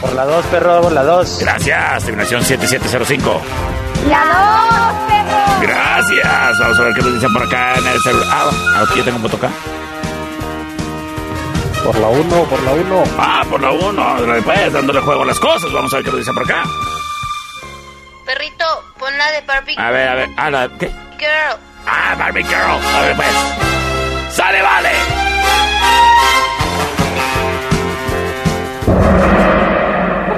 Por 0.01 0.13
la 0.15 0.25
2, 0.25 0.47
perro, 0.47 0.81
por 0.83 0.93
la 0.93 1.05
2. 1.05 1.39
Gracias, 1.41 2.05
terminación 2.05 2.43
7705. 2.43 3.41
La 4.09 4.19
dos, 4.25 5.07
perro. 5.07 5.12
Gracias. 5.63 6.59
Vamos 6.59 6.81
a 6.81 6.83
ver 6.83 6.95
qué 6.95 7.03
nos 7.03 7.15
dicen 7.15 7.33
por 7.33 7.43
acá 7.43 7.75
en 7.77 7.87
el 7.87 8.01
celular. 8.01 8.29
Ah, 8.31 8.83
aquí 8.83 8.99
yo 8.99 9.05
tengo 9.05 9.17
un 9.17 9.23
voto 9.23 9.37
acá. 9.37 9.51
Por 11.85 11.99
la 11.99 12.09
1, 12.09 12.45
por 12.45 12.63
la 12.63 12.73
1. 12.73 13.05
Ah, 13.19 13.45
por 13.49 13.61
la 13.61 13.71
1. 13.71 14.23
Después, 14.23 14.73
dándole 14.73 15.01
juego 15.01 15.23
a 15.23 15.27
las 15.27 15.39
cosas. 15.39 15.73
Vamos 15.73 15.93
a 15.93 15.97
ver 15.97 16.05
qué 16.05 16.11
nos 16.11 16.21
dicen 16.21 16.35
por 16.35 16.45
acá. 16.45 16.63
Perrito, 18.27 18.65
pon 18.99 19.17
la 19.19 19.31
de 19.31 19.41
Barbie 19.43 19.77
A 19.79 19.91
ver, 19.91 20.09
a 20.09 20.15
ver. 20.15 20.29
Ah, 20.37 20.51
la, 20.51 20.69
¿qué? 20.79 20.87
Girl. 21.19 21.59
Ah, 21.87 22.15
Barbie 22.19 22.45
Girl. 22.45 22.81
A 22.97 23.01
ver, 23.03 23.17
pues. 23.17 23.29
¡Sale, 24.31 24.63
vale! 24.63 24.91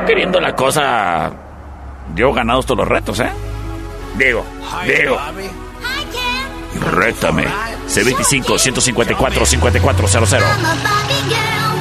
Queriendo 0.06 0.40
la 0.40 0.54
cosa. 0.54 1.30
Llevo 2.14 2.32
ganados 2.34 2.66
todos 2.66 2.78
los 2.80 2.88
retos, 2.88 3.20
¿eh? 3.20 3.30
Digo, 4.18 4.44
digo. 4.86 5.18
Rétame. 6.92 7.44
C25 7.88 8.48
154 8.48 9.16
5400. 9.16 10.42
I'm 10.42 10.64
a 10.64 10.74
Barbie 10.86 11.24
girl 11.34 11.74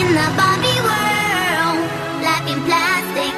in 0.00 0.08
the 0.16 0.28
Barbie 0.36 0.80
world. 0.80 1.78
Life 2.24 2.48
in 2.48 2.60
plastic, 2.64 3.34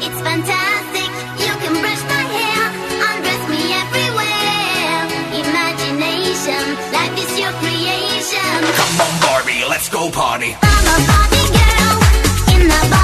it's 0.00 0.20
fantastic. 0.24 1.10
You 1.36 1.52
can 1.62 1.74
brush 1.80 2.02
my 2.08 2.24
hair, 2.36 2.64
undress 3.12 3.42
me 3.52 3.62
everywhere. 3.84 4.98
Imagination, 5.44 6.64
life 6.96 7.16
is 7.20 7.32
your 7.38 7.52
creation. 7.60 8.56
Come 8.72 9.00
on, 9.04 9.12
Barbie, 9.20 9.62
let's 9.68 9.88
go 9.88 10.10
party. 10.10 10.56
I'm 10.62 10.86
a 10.88 10.96
Barbie 11.06 11.48
girl 11.52 11.96
in 12.56 12.68
the 12.68 12.95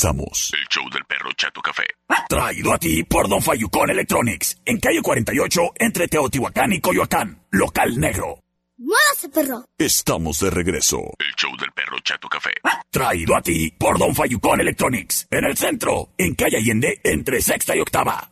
regresamos. 0.00 0.52
El 0.54 0.66
show 0.68 0.88
del 0.90 1.04
perro 1.04 1.30
Chato 1.36 1.60
Café. 1.60 1.84
Traído 2.28 2.72
a 2.72 2.78
ti 2.78 3.02
por 3.04 3.28
Don 3.28 3.42
Fayucón 3.42 3.90
Electronics. 3.90 4.56
En 4.64 4.78
calle 4.78 5.02
48, 5.02 5.60
entre 5.76 6.08
Teotihuacán 6.08 6.72
y 6.72 6.80
Coyoacán. 6.80 7.42
Local 7.50 7.98
negro. 7.98 8.40
Muévase, 8.78 9.28
perro. 9.28 9.64
Estamos 9.76 10.40
de 10.40 10.50
regreso. 10.50 10.98
El 11.18 11.34
show 11.36 11.54
del 11.58 11.70
perro 11.72 11.98
Chato 12.02 12.28
Café. 12.28 12.52
Traído 12.90 13.36
a 13.36 13.42
ti 13.42 13.70
por 13.78 13.98
Don 13.98 14.14
Fayucón 14.14 14.60
Electronics. 14.60 15.26
En 15.30 15.44
el 15.44 15.56
centro, 15.56 16.10
en 16.16 16.34
calle 16.34 16.56
Allende, 16.56 17.00
entre 17.04 17.42
sexta 17.42 17.76
y 17.76 17.80
octava. 17.80 18.30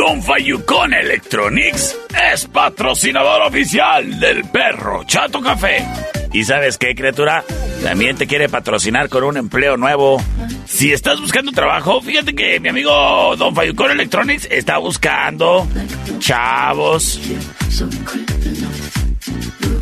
Don 0.00 0.22
Fayucón 0.22 0.94
Electronics 0.94 1.94
es 2.32 2.46
patrocinador 2.46 3.42
oficial 3.42 4.18
del 4.18 4.44
perro 4.44 5.04
Chato 5.04 5.42
Café. 5.42 5.86
¿Y 6.32 6.42
sabes 6.44 6.78
qué, 6.78 6.94
criatura? 6.94 7.44
También 7.82 8.16
te 8.16 8.26
quiere 8.26 8.48
patrocinar 8.48 9.10
con 9.10 9.24
un 9.24 9.36
empleo 9.36 9.76
nuevo. 9.76 10.16
Si 10.64 10.90
estás 10.90 11.20
buscando 11.20 11.52
trabajo, 11.52 12.00
fíjate 12.00 12.34
que 12.34 12.58
mi 12.60 12.70
amigo 12.70 13.36
Don 13.36 13.54
Fayucón 13.54 13.90
Electronics 13.90 14.48
está 14.50 14.78
buscando 14.78 15.68
chavos. 16.18 17.20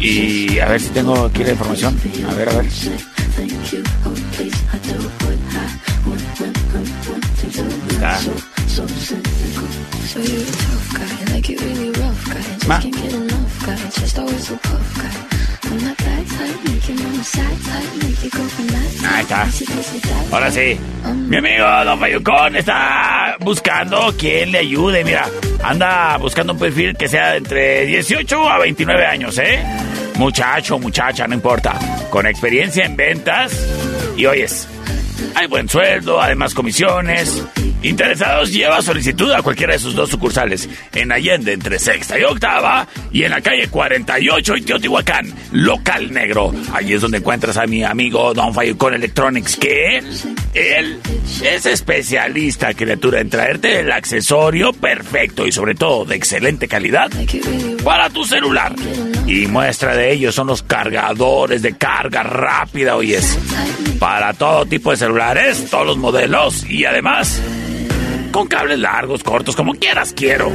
Y 0.01 0.59
a 0.59 0.67
ver 0.67 0.81
si 0.81 0.89
tengo 0.89 1.27
aquí 1.27 1.45
la 1.45 1.51
información. 1.51 1.97
A 2.29 2.35
ver, 2.35 2.49
a 2.49 2.53
ver. 2.55 2.67
Está. 7.89 8.19
Ma. 12.67 12.81
Ahí 19.11 19.23
está. 19.23 19.47
Ahora 20.33 20.51
sí. 20.51 20.79
Mi 21.29 21.37
amigo 21.37 21.65
Don 21.85 21.99
Fayucón 22.01 22.57
está 22.57 23.37
buscando 23.41 24.15
quien 24.19 24.53
le 24.53 24.59
ayude. 24.59 25.05
Mira, 25.05 25.29
anda 25.63 26.17
buscando 26.19 26.53
un 26.55 26.59
perfil 26.59 26.97
que 26.97 27.09
sea 27.09 27.37
entre 27.37 27.87
18 27.87 28.49
a 28.49 28.59
29 28.59 29.07
años, 29.07 29.39
¿eh? 29.39 29.63
muchacho, 30.19 30.79
muchacha, 30.79 31.27
no 31.29 31.35
importa, 31.35 31.79
con 32.11 32.27
experiencia 32.27 32.85
en 32.85 32.97
ventas 32.97 33.53
y 34.17 34.27
oyes, 34.27 34.69
hay 35.35 35.47
buen 35.47 35.69
sueldo, 35.69 36.21
además 36.21 36.55
comisiones. 36.55 37.45
Interesados 37.83 38.53
lleva 38.53 38.83
solicitud 38.83 39.31
a 39.33 39.43
cualquiera 39.43 39.75
de 39.75 39.79
sus 39.79 39.95
dos 39.95 40.11
sucursales, 40.11 40.69
en 40.93 41.13
Allende 41.13 41.53
entre 41.53 41.79
sexta 41.79 42.19
y 42.19 42.25
octava 42.25 42.89
y 43.13 43.23
en 43.23 43.31
la 43.31 43.41
calle 43.41 43.69
48 43.69 44.57
y 44.57 44.63
Teotihuacán, 44.63 45.33
local 45.53 46.13
negro. 46.13 46.53
Allí 46.73 46.95
es 46.95 47.01
donde 47.01 47.19
encuentras 47.19 47.57
a 47.57 47.67
mi 47.67 47.85
amigo 47.85 48.35
Don 48.35 48.53
Fayucon 48.53 48.95
Electronics, 48.95 49.57
que 49.57 49.99
él 50.55 51.01
es 51.43 51.67
especialista, 51.67 52.75
criatura, 52.75 53.21
en 53.21 53.31
traerte 53.31 53.81
el 53.81 53.93
accesorio 53.93 54.73
perfecto 54.73 55.47
y 55.47 55.53
sobre 55.53 55.75
todo 55.75 56.05
de 56.05 56.17
excelente 56.17 56.67
calidad 56.67 57.11
para 57.85 58.11
tu 58.11 58.25
celular. 58.25 58.75
Y 59.27 59.47
muestra 59.47 59.95
de 59.95 60.13
ello 60.13 60.33
son 60.33 60.47
los 60.49 60.63
cargadores 60.63 61.63
de 61.63 61.77
carga 61.77 62.23
rápida, 62.23 62.97
oyes, 62.97 63.39
para 63.99 64.33
todo 64.33 64.65
tipo 64.67 64.91
de 64.91 64.97
celulares, 64.97 65.08
todos 65.71 65.87
los 65.87 65.97
modelos 65.97 66.69
y 66.69 66.85
además 66.85 67.41
con 68.31 68.47
cables 68.47 68.79
largos, 68.79 69.23
cortos, 69.23 69.57
como 69.57 69.73
quieras, 69.75 70.13
quiero. 70.15 70.53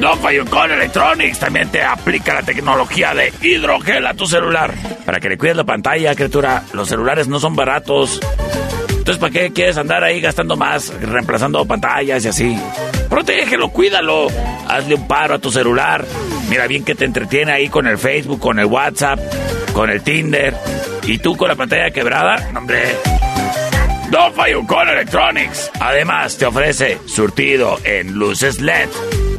No 0.00 0.12
con 0.48 0.70
Electronics 0.70 1.40
también 1.40 1.68
te 1.70 1.82
aplica 1.82 2.34
la 2.34 2.42
tecnología 2.42 3.14
de 3.14 3.32
hidrogel 3.42 4.06
a 4.06 4.14
tu 4.14 4.26
celular. 4.26 4.72
Para 5.04 5.18
que 5.18 5.28
le 5.28 5.38
cuides 5.38 5.56
la 5.56 5.64
pantalla, 5.64 6.14
criatura. 6.14 6.62
Los 6.72 6.88
celulares 6.88 7.26
no 7.26 7.40
son 7.40 7.56
baratos. 7.56 8.20
Entonces, 8.90 9.18
¿para 9.18 9.32
qué 9.32 9.52
quieres 9.52 9.76
andar 9.76 10.04
ahí 10.04 10.20
gastando 10.20 10.56
más, 10.56 10.92
reemplazando 11.00 11.64
pantallas 11.64 12.24
y 12.24 12.28
así? 12.28 12.58
Protégelo, 13.08 13.70
cuídalo. 13.70 14.28
Hazle 14.68 14.94
un 14.94 15.08
paro 15.08 15.34
a 15.34 15.38
tu 15.38 15.50
celular. 15.50 16.04
Mira 16.48 16.66
bien 16.66 16.84
que 16.84 16.94
te 16.94 17.04
entretiene 17.04 17.52
ahí 17.52 17.68
con 17.68 17.86
el 17.86 17.98
Facebook, 17.98 18.38
con 18.38 18.58
el 18.58 18.66
WhatsApp, 18.66 19.18
con 19.72 19.90
el 19.90 20.02
Tinder. 20.02 20.54
Y 21.06 21.18
tú 21.18 21.36
con 21.36 21.48
la 21.48 21.54
pantalla 21.54 21.90
quebrada, 21.90 22.50
hombre. 22.56 22.82
Don 24.10 24.32
Fayucon 24.34 24.88
Electronics. 24.88 25.70
Además, 25.80 26.36
te 26.36 26.46
ofrece 26.46 26.98
surtido 27.06 27.78
en 27.84 28.12
luces 28.14 28.60
LED 28.60 28.88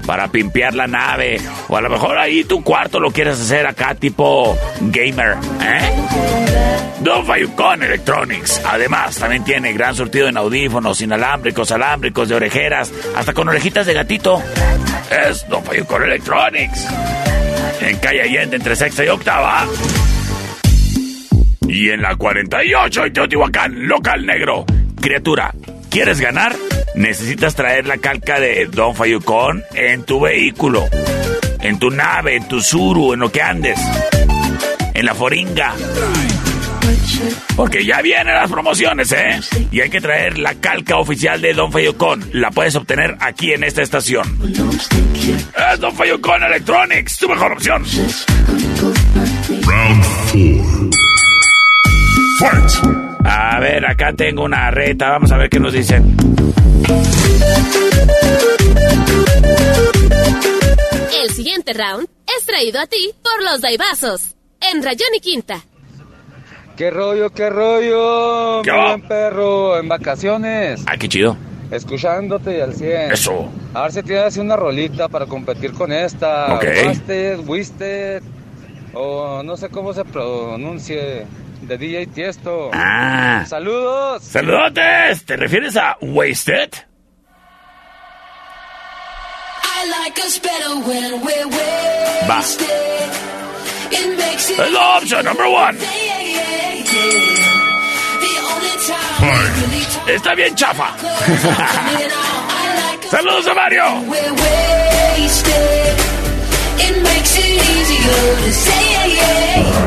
para 0.06 0.30
pimpear 0.30 0.74
la 0.74 0.88
nave. 0.88 1.42
O 1.68 1.76
a 1.76 1.82
lo 1.82 1.90
mejor 1.90 2.18
ahí 2.18 2.46
tu 2.46 2.64
cuarto 2.64 3.00
lo 3.00 3.12
quieres 3.12 3.40
hacer 3.40 3.68
acá 3.68 3.96
tipo 3.96 4.58
gamer. 4.80 5.36
¿eh? 5.62 5.92
Don 7.02 7.26
Fayucon 7.26 7.84
Electronics. 7.84 8.62
Además, 8.66 9.18
también 9.18 9.44
tiene 9.44 9.74
gran 9.74 9.94
surtido 9.94 10.30
en 10.30 10.38
audífonos, 10.38 11.02
inalámbricos, 11.02 11.72
alámbricos, 11.72 12.30
de 12.30 12.36
orejeras, 12.36 12.92
hasta 13.16 13.34
con 13.34 13.50
orejitas 13.50 13.86
de 13.86 13.94
gatito. 13.94 14.42
Es 15.28 15.48
Don 15.50 15.64
Fayucon 15.64 16.04
Electronics. 16.04 16.88
En 17.82 17.98
calle 17.98 18.22
Allende 18.22 18.56
entre 18.56 18.76
sexta 18.76 19.04
y 19.04 19.10
octava. 19.10 19.66
Y 21.68 21.90
en 21.90 22.02
la 22.02 22.16
48 22.16 23.08
y 23.08 23.12
Teotihuacán, 23.12 23.88
local 23.88 24.26
negro. 24.26 24.66
Criatura, 25.02 25.54
¿quieres 25.90 26.20
ganar? 26.20 26.56
Necesitas 26.96 27.56
traer 27.56 27.86
la 27.86 27.98
calca 27.98 28.40
de 28.40 28.66
Don 28.68 28.96
Fayucón 28.96 29.64
en 29.76 30.04
tu 30.04 30.22
vehículo, 30.22 30.86
en 31.60 31.78
tu 31.78 31.92
nave, 31.92 32.36
en 32.36 32.48
tu 32.48 32.62
suru, 32.62 33.14
en 33.14 33.20
lo 33.20 33.32
que 33.32 33.42
andes, 33.42 33.80
en 34.94 35.06
la 35.06 35.14
foringa. 35.14 35.74
Porque 37.56 37.86
ya 37.86 38.02
vienen 38.02 38.34
las 38.34 38.50
promociones, 38.50 39.12
¿eh? 39.12 39.40
Y 39.72 39.82
hay 39.82 39.90
que 39.90 40.02
traer 40.02 40.38
la 40.38 40.56
calca 40.56 40.98
oficial 40.98 41.42
de 41.42 41.54
Don 41.54 41.72
Fayucón. 41.72 42.24
La 42.34 42.52
puedes 42.52 42.76
obtener 42.76 43.18
aquí 43.20 43.54
en 43.54 43.64
esta 43.64 43.82
estación. 43.82 44.40
Es 45.72 45.80
Don 45.80 45.96
Fayucón 45.96 46.44
Electronics, 46.44 47.18
tu 47.18 47.30
mejor 47.30 47.54
opción. 47.54 47.84
Round 49.66 50.04
4. 50.32 50.57
A 52.40 53.60
ver, 53.60 53.86
acá 53.86 54.14
tengo 54.14 54.44
una 54.44 54.70
reta. 54.70 55.10
Vamos 55.10 55.32
a 55.32 55.38
ver 55.38 55.50
qué 55.50 55.60
nos 55.60 55.74
dicen. 55.74 56.16
El 61.22 61.30
siguiente 61.32 61.74
round 61.74 62.08
es 62.38 62.46
traído 62.46 62.80
a 62.80 62.86
ti 62.86 63.12
por 63.24 63.44
los 63.44 63.62
Daibazos. 63.62 64.36
En 64.62 64.84
Rayón 64.84 65.10
y 65.16 65.20
Quinta. 65.20 65.62
¿Qué 66.76 66.92
rollo, 66.92 67.32
qué 67.32 67.50
rollo? 67.50 68.62
¿Qué 68.62 68.72
va? 68.72 68.90
buen 68.90 69.02
perro, 69.08 69.80
en 69.80 69.88
vacaciones. 69.88 70.84
Ah, 70.86 70.96
qué 70.98 71.10
chido. 71.10 71.36
Escuchándote 71.72 72.62
al 72.62 72.76
100. 72.76 73.12
Eso. 73.12 73.50
A 73.74 73.84
ver 73.84 73.92
si 73.92 74.04
tienes 74.04 74.38
una 74.38 74.56
rolita 74.56 75.08
para 75.08 75.26
competir 75.26 75.74
con 75.74 75.92
esta. 75.92 76.54
Ok. 76.56 76.66
Wasted, 76.86 77.40
Wasted, 77.48 78.22
o 78.94 79.42
no 79.44 79.58
sé 79.58 79.70
cómo 79.70 79.92
se 79.94 80.06
pronuncie, 80.06 81.26
de 81.68 81.78
DJ 81.78 82.08
Tiesto. 82.08 82.72
Ah. 82.74 83.44
¡Saludos! 83.48 84.24
¡Saludotes! 84.24 85.26
¿Te 85.26 85.36
refieres 85.36 85.76
a 85.76 85.98
Wasted? 86.02 86.74
I 89.64 89.90
like 89.90 90.20
us 90.26 90.40
better 90.40 90.76
when 90.88 91.22
we're 91.22 91.48
Va. 92.28 92.40
Es 93.90 94.72
la 94.72 94.98
opción 94.98 95.28
really 99.60 99.84
talk 99.86 100.08
Está 100.08 100.36
bien 100.36 100.56
chafa. 100.56 100.96
Saludos 103.12 103.48
a 103.48 103.54
Mario. 103.54 103.84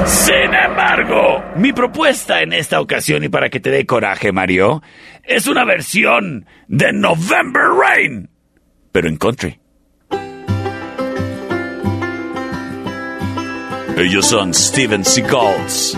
Sin 0.07 0.55
embargo, 0.55 1.42
mi 1.57 1.72
propuesta 1.72 2.42
en 2.42 2.53
esta 2.53 2.81
ocasión 2.81 3.24
y 3.24 3.29
para 3.29 3.48
que 3.48 3.61
te 3.61 3.70
dé 3.70 3.87
coraje, 3.87 4.33
Mario, 4.33 4.83
es 5.24 5.46
una 5.46 5.64
versión 5.64 6.46
de 6.68 6.92
November 6.92 7.64
Rain, 7.79 8.29
pero 8.92 9.09
en 9.09 9.16
country. 9.16 9.61
Ellos 13.96 14.26
son 14.26 14.55
Steven 14.55 15.05
Seagulls. 15.05 15.94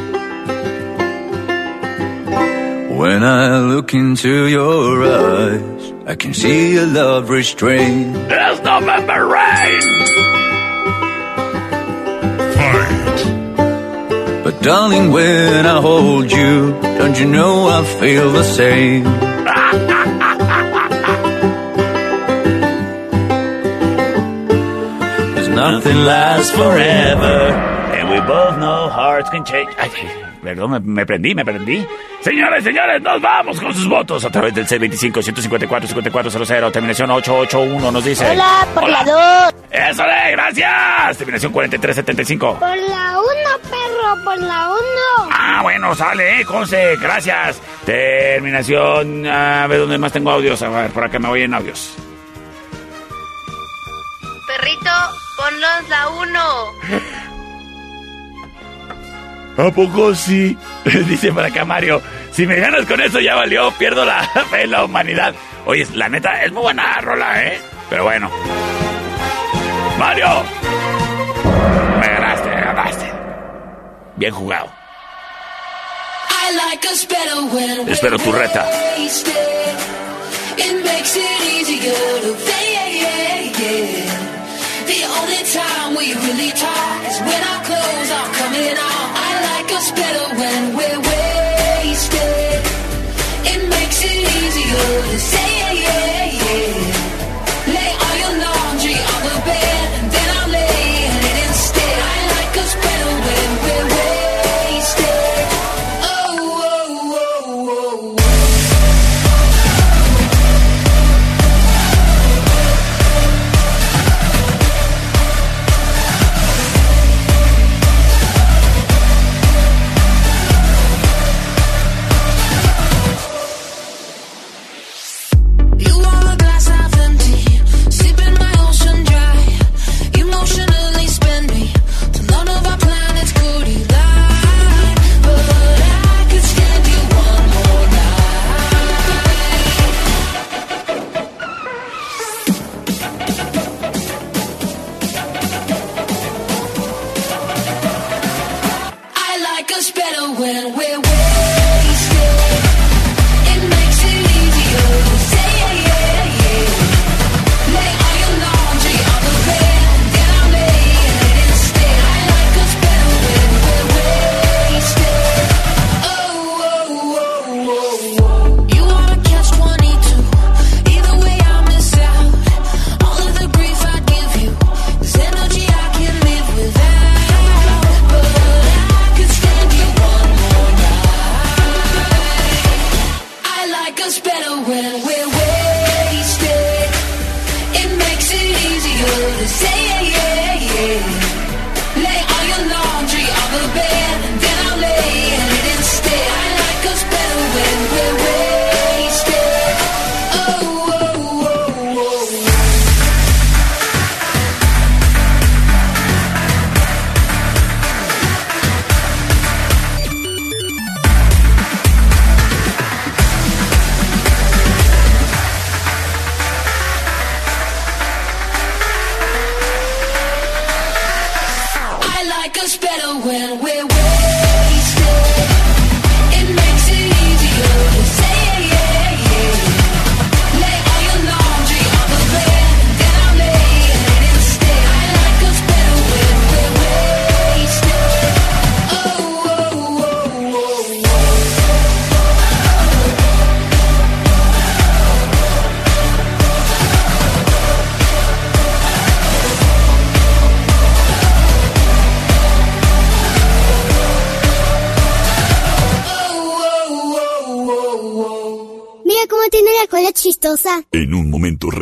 When 2.91 3.23
I 3.23 3.59
look 3.59 3.95
into 3.95 4.49
your 4.49 5.05
eyes, 5.05 5.93
I 6.07 6.17
can 6.17 6.35
see 6.35 6.77
a 6.79 6.87
love 6.87 7.31
restrained. 7.31 8.17
Es 8.31 8.63
November 8.63 9.27
Rain. 9.27 10.32
Darling, 14.63 15.11
when 15.11 15.67
I 15.67 15.81
hold 15.81 16.31
you, 16.31 16.73
don't 16.81 17.19
you 17.19 17.27
know 17.27 17.67
I 17.67 17.85
feel 17.85 18.31
the 18.31 18.45
same? 18.45 19.03
Nothing 25.55 25.97
lasts 26.05 26.51
forever. 26.53 27.53
And 27.95 28.09
we 28.11 28.21
both 28.27 28.59
know 28.59 28.89
hearts 28.89 29.31
can 29.31 29.45
change. 29.45 29.71
Perdón, 30.43 30.73
me, 30.73 30.81
me 30.81 31.07
prendí, 31.07 31.37
me 31.37 31.45
prendí. 31.45 31.87
Señores, 32.21 32.65
señores, 32.65 33.01
nos 33.01 33.23
vamos 33.23 33.61
con 33.61 33.73
sus 33.73 33.89
votos 33.89 34.25
a 34.25 34.31
través 34.31 34.53
del 34.53 34.67
C25-154-5400, 34.67 36.73
terminación 36.73 37.13
881, 37.13 37.93
nos 37.93 38.05
dice. 38.05 38.29
Hola, 38.29 38.67
por 38.75 38.89
la 38.89 39.03
Hola. 39.03 39.55
Eso 39.71 40.03
de, 40.03 40.33
gracias. 40.33 41.17
Terminación 41.19 41.53
4375. 41.53 42.59
Por 42.59 42.77
la 42.77 43.19
1, 43.19 43.25
perro, 43.71 44.25
por 44.25 44.37
la 44.39 44.69
1. 44.69 44.81
Ah, 45.31 45.61
bueno, 45.63 45.95
sale, 45.95 46.41
eh, 46.41 46.45
Conce, 46.45 46.97
gracias. 46.97 47.61
Terminación, 47.87 49.25
a 49.27 49.65
ver 49.69 49.79
dónde 49.79 49.97
más 49.99 50.11
tengo 50.13 50.33
audios. 50.33 50.61
A 50.63 50.69
ver, 50.69 50.91
por 50.91 51.05
acá 51.05 51.21
me 51.21 51.29
voy 51.29 51.43
en 51.43 51.55
audios. 51.55 51.95
Perrito, 54.49 54.91
ponlos 55.37 55.89
la 55.89 56.09
1. 56.09 57.23
¿A 59.57 59.71
poco 59.71 60.15
sí? 60.15 60.57
Dice 60.85 61.33
por 61.33 61.45
acá 61.45 61.65
Mario. 61.65 62.01
Si 62.33 62.47
me 62.47 62.57
ganas 62.57 62.87
con 62.87 63.01
eso 63.01 63.21
ya 63.21 63.35
valió, 63.35 63.71
pierdo 63.73 64.05
la 64.05 64.23
fe 64.51 64.63
en 64.63 64.71
la 64.71 64.85
humanidad. 64.85 65.35
Oye, 65.67 65.87
la 65.95 66.09
neta, 66.09 66.43
es 66.45 66.53
muy 66.53 66.63
buena 66.63 67.01
rola, 67.01 67.45
¿eh? 67.45 67.61
Pero 67.91 68.05
bueno. 68.05 68.31
Mario. 69.99 70.27
Me 72.01 72.09
ganaste, 72.09 72.49
me 72.49 72.61
ganaste. 72.61 73.13
Bien 74.17 74.33
jugado. 74.33 74.73
I 76.31 76.55
like 76.57 76.89
Espero 77.89 78.19
tu 78.19 78.33
reta. 78.33 78.67
It 80.59 80.85
makes 80.85 81.17
it 81.17 81.41
easier 81.55 81.93
to 81.93 82.37
say 82.39 82.73
yeah, 82.73 82.89
yeah, 82.89 83.41
yeah. 83.59 84.07
The 84.87 85.05
only 85.19 85.43
time 85.53 85.97
we 85.97 86.15
really 86.15 86.51
talk 86.53 87.11
is 87.11 87.21
when 87.21 87.43
our 87.43 87.65
clothes 87.65 88.11
are 88.11 88.33
coming 88.35 88.77
off. 88.77 88.92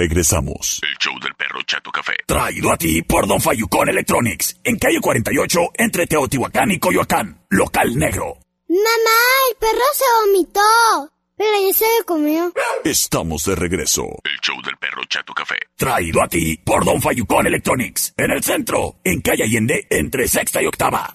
Regresamos. 0.01 0.81
El 0.83 0.97
show 0.99 1.13
del 1.21 1.35
perro 1.35 1.61
Chato 1.67 1.91
Café. 1.91 2.15
Traído 2.27 2.73
a 2.73 2.77
ti 2.79 3.03
por 3.03 3.27
Don 3.27 3.39
Fayucón 3.39 3.91
Electronics. 3.91 4.59
En 4.65 4.79
calle 4.79 4.99
48, 4.99 5.61
entre 5.75 6.07
Teotihuacán 6.07 6.71
y 6.71 6.79
Coyoacán. 6.79 7.45
Local 7.51 7.95
negro. 7.97 8.39
Mamá, 8.69 9.21
el 9.51 9.57
perro 9.59 9.87
se 9.93 10.05
vomitó. 10.25 11.13
Pero 11.37 11.53
ya 11.67 11.75
se 11.75 11.85
lo 11.99 12.07
comió. 12.07 12.53
Estamos 12.85 13.45
de 13.45 13.57
regreso. 13.57 14.05
El 14.25 14.39
show 14.41 14.57
del 14.63 14.77
perro 14.79 15.03
Chato 15.07 15.35
Café. 15.35 15.57
Traído 15.77 16.23
a 16.23 16.29
ti 16.29 16.57
por 16.65 16.83
Don 16.85 17.01
Fayucón 17.01 17.47
Electronics. 17.47 18.15
En 18.17 18.31
el 18.31 18.43
centro, 18.43 18.97
en 19.05 19.21
calle 19.21 19.45
Allende, 19.45 19.87
entre 19.91 20.29
sexta 20.29 20.63
y 20.63 20.67
octava. 20.67 21.11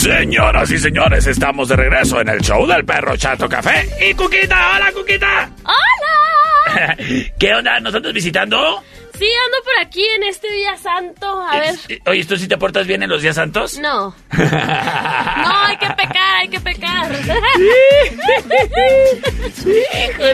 Señoras 0.00 0.70
y 0.70 0.78
señores, 0.78 1.26
estamos 1.26 1.68
de 1.68 1.76
regreso 1.76 2.22
en 2.22 2.28
el 2.30 2.40
show 2.40 2.66
del 2.66 2.86
perro 2.86 3.18
Chato 3.18 3.46
Café. 3.46 3.86
Y 4.00 4.14
Cuquita, 4.14 4.74
hola 4.74 4.90
Cuquita. 4.92 5.50
¡Hola! 5.62 6.96
¿Qué 7.38 7.52
onda? 7.52 7.78
¿Nos 7.80 7.94
andas 7.94 8.14
visitando? 8.14 8.82
Sí, 9.20 9.26
ando 9.26 9.58
por 9.64 9.86
aquí 9.86 10.02
en 10.16 10.22
este 10.22 10.50
día 10.50 10.78
santo. 10.78 11.26
A 11.42 11.60
ver. 11.60 11.74
Eh, 11.90 12.00
Oye, 12.06 12.24
¿tú 12.24 12.38
sí 12.38 12.48
te 12.48 12.56
portas 12.56 12.86
bien 12.86 13.02
en 13.02 13.10
los 13.10 13.20
días 13.20 13.36
santos? 13.36 13.78
No. 13.78 14.14
No, 14.32 15.58
hay 15.66 15.76
que 15.76 15.86
pecar, 15.90 16.36
hay 16.40 16.48
que 16.48 16.60
pecar. 16.60 17.12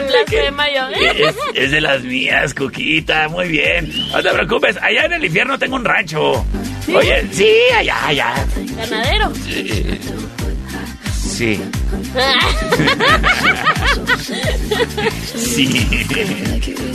Blasfema 0.07 0.67
yo. 0.73 0.87
Es, 0.89 1.35
es 1.53 1.71
de 1.71 1.81
las 1.81 2.01
mías, 2.03 2.53
Cuquita, 2.53 3.27
muy 3.27 3.47
bien. 3.49 3.91
No 4.11 4.21
te 4.23 4.29
preocupes, 4.31 4.77
allá 4.81 5.05
en 5.05 5.13
el 5.13 5.25
infierno 5.25 5.59
tengo 5.59 5.75
un 5.75 5.83
rancho. 5.85 6.45
Oye, 6.93 7.27
sí, 7.31 7.49
allá, 7.75 8.07
allá. 8.07 8.33
Ganadero. 8.77 9.33
Sí. 9.35 9.99
Sí. 11.37 11.61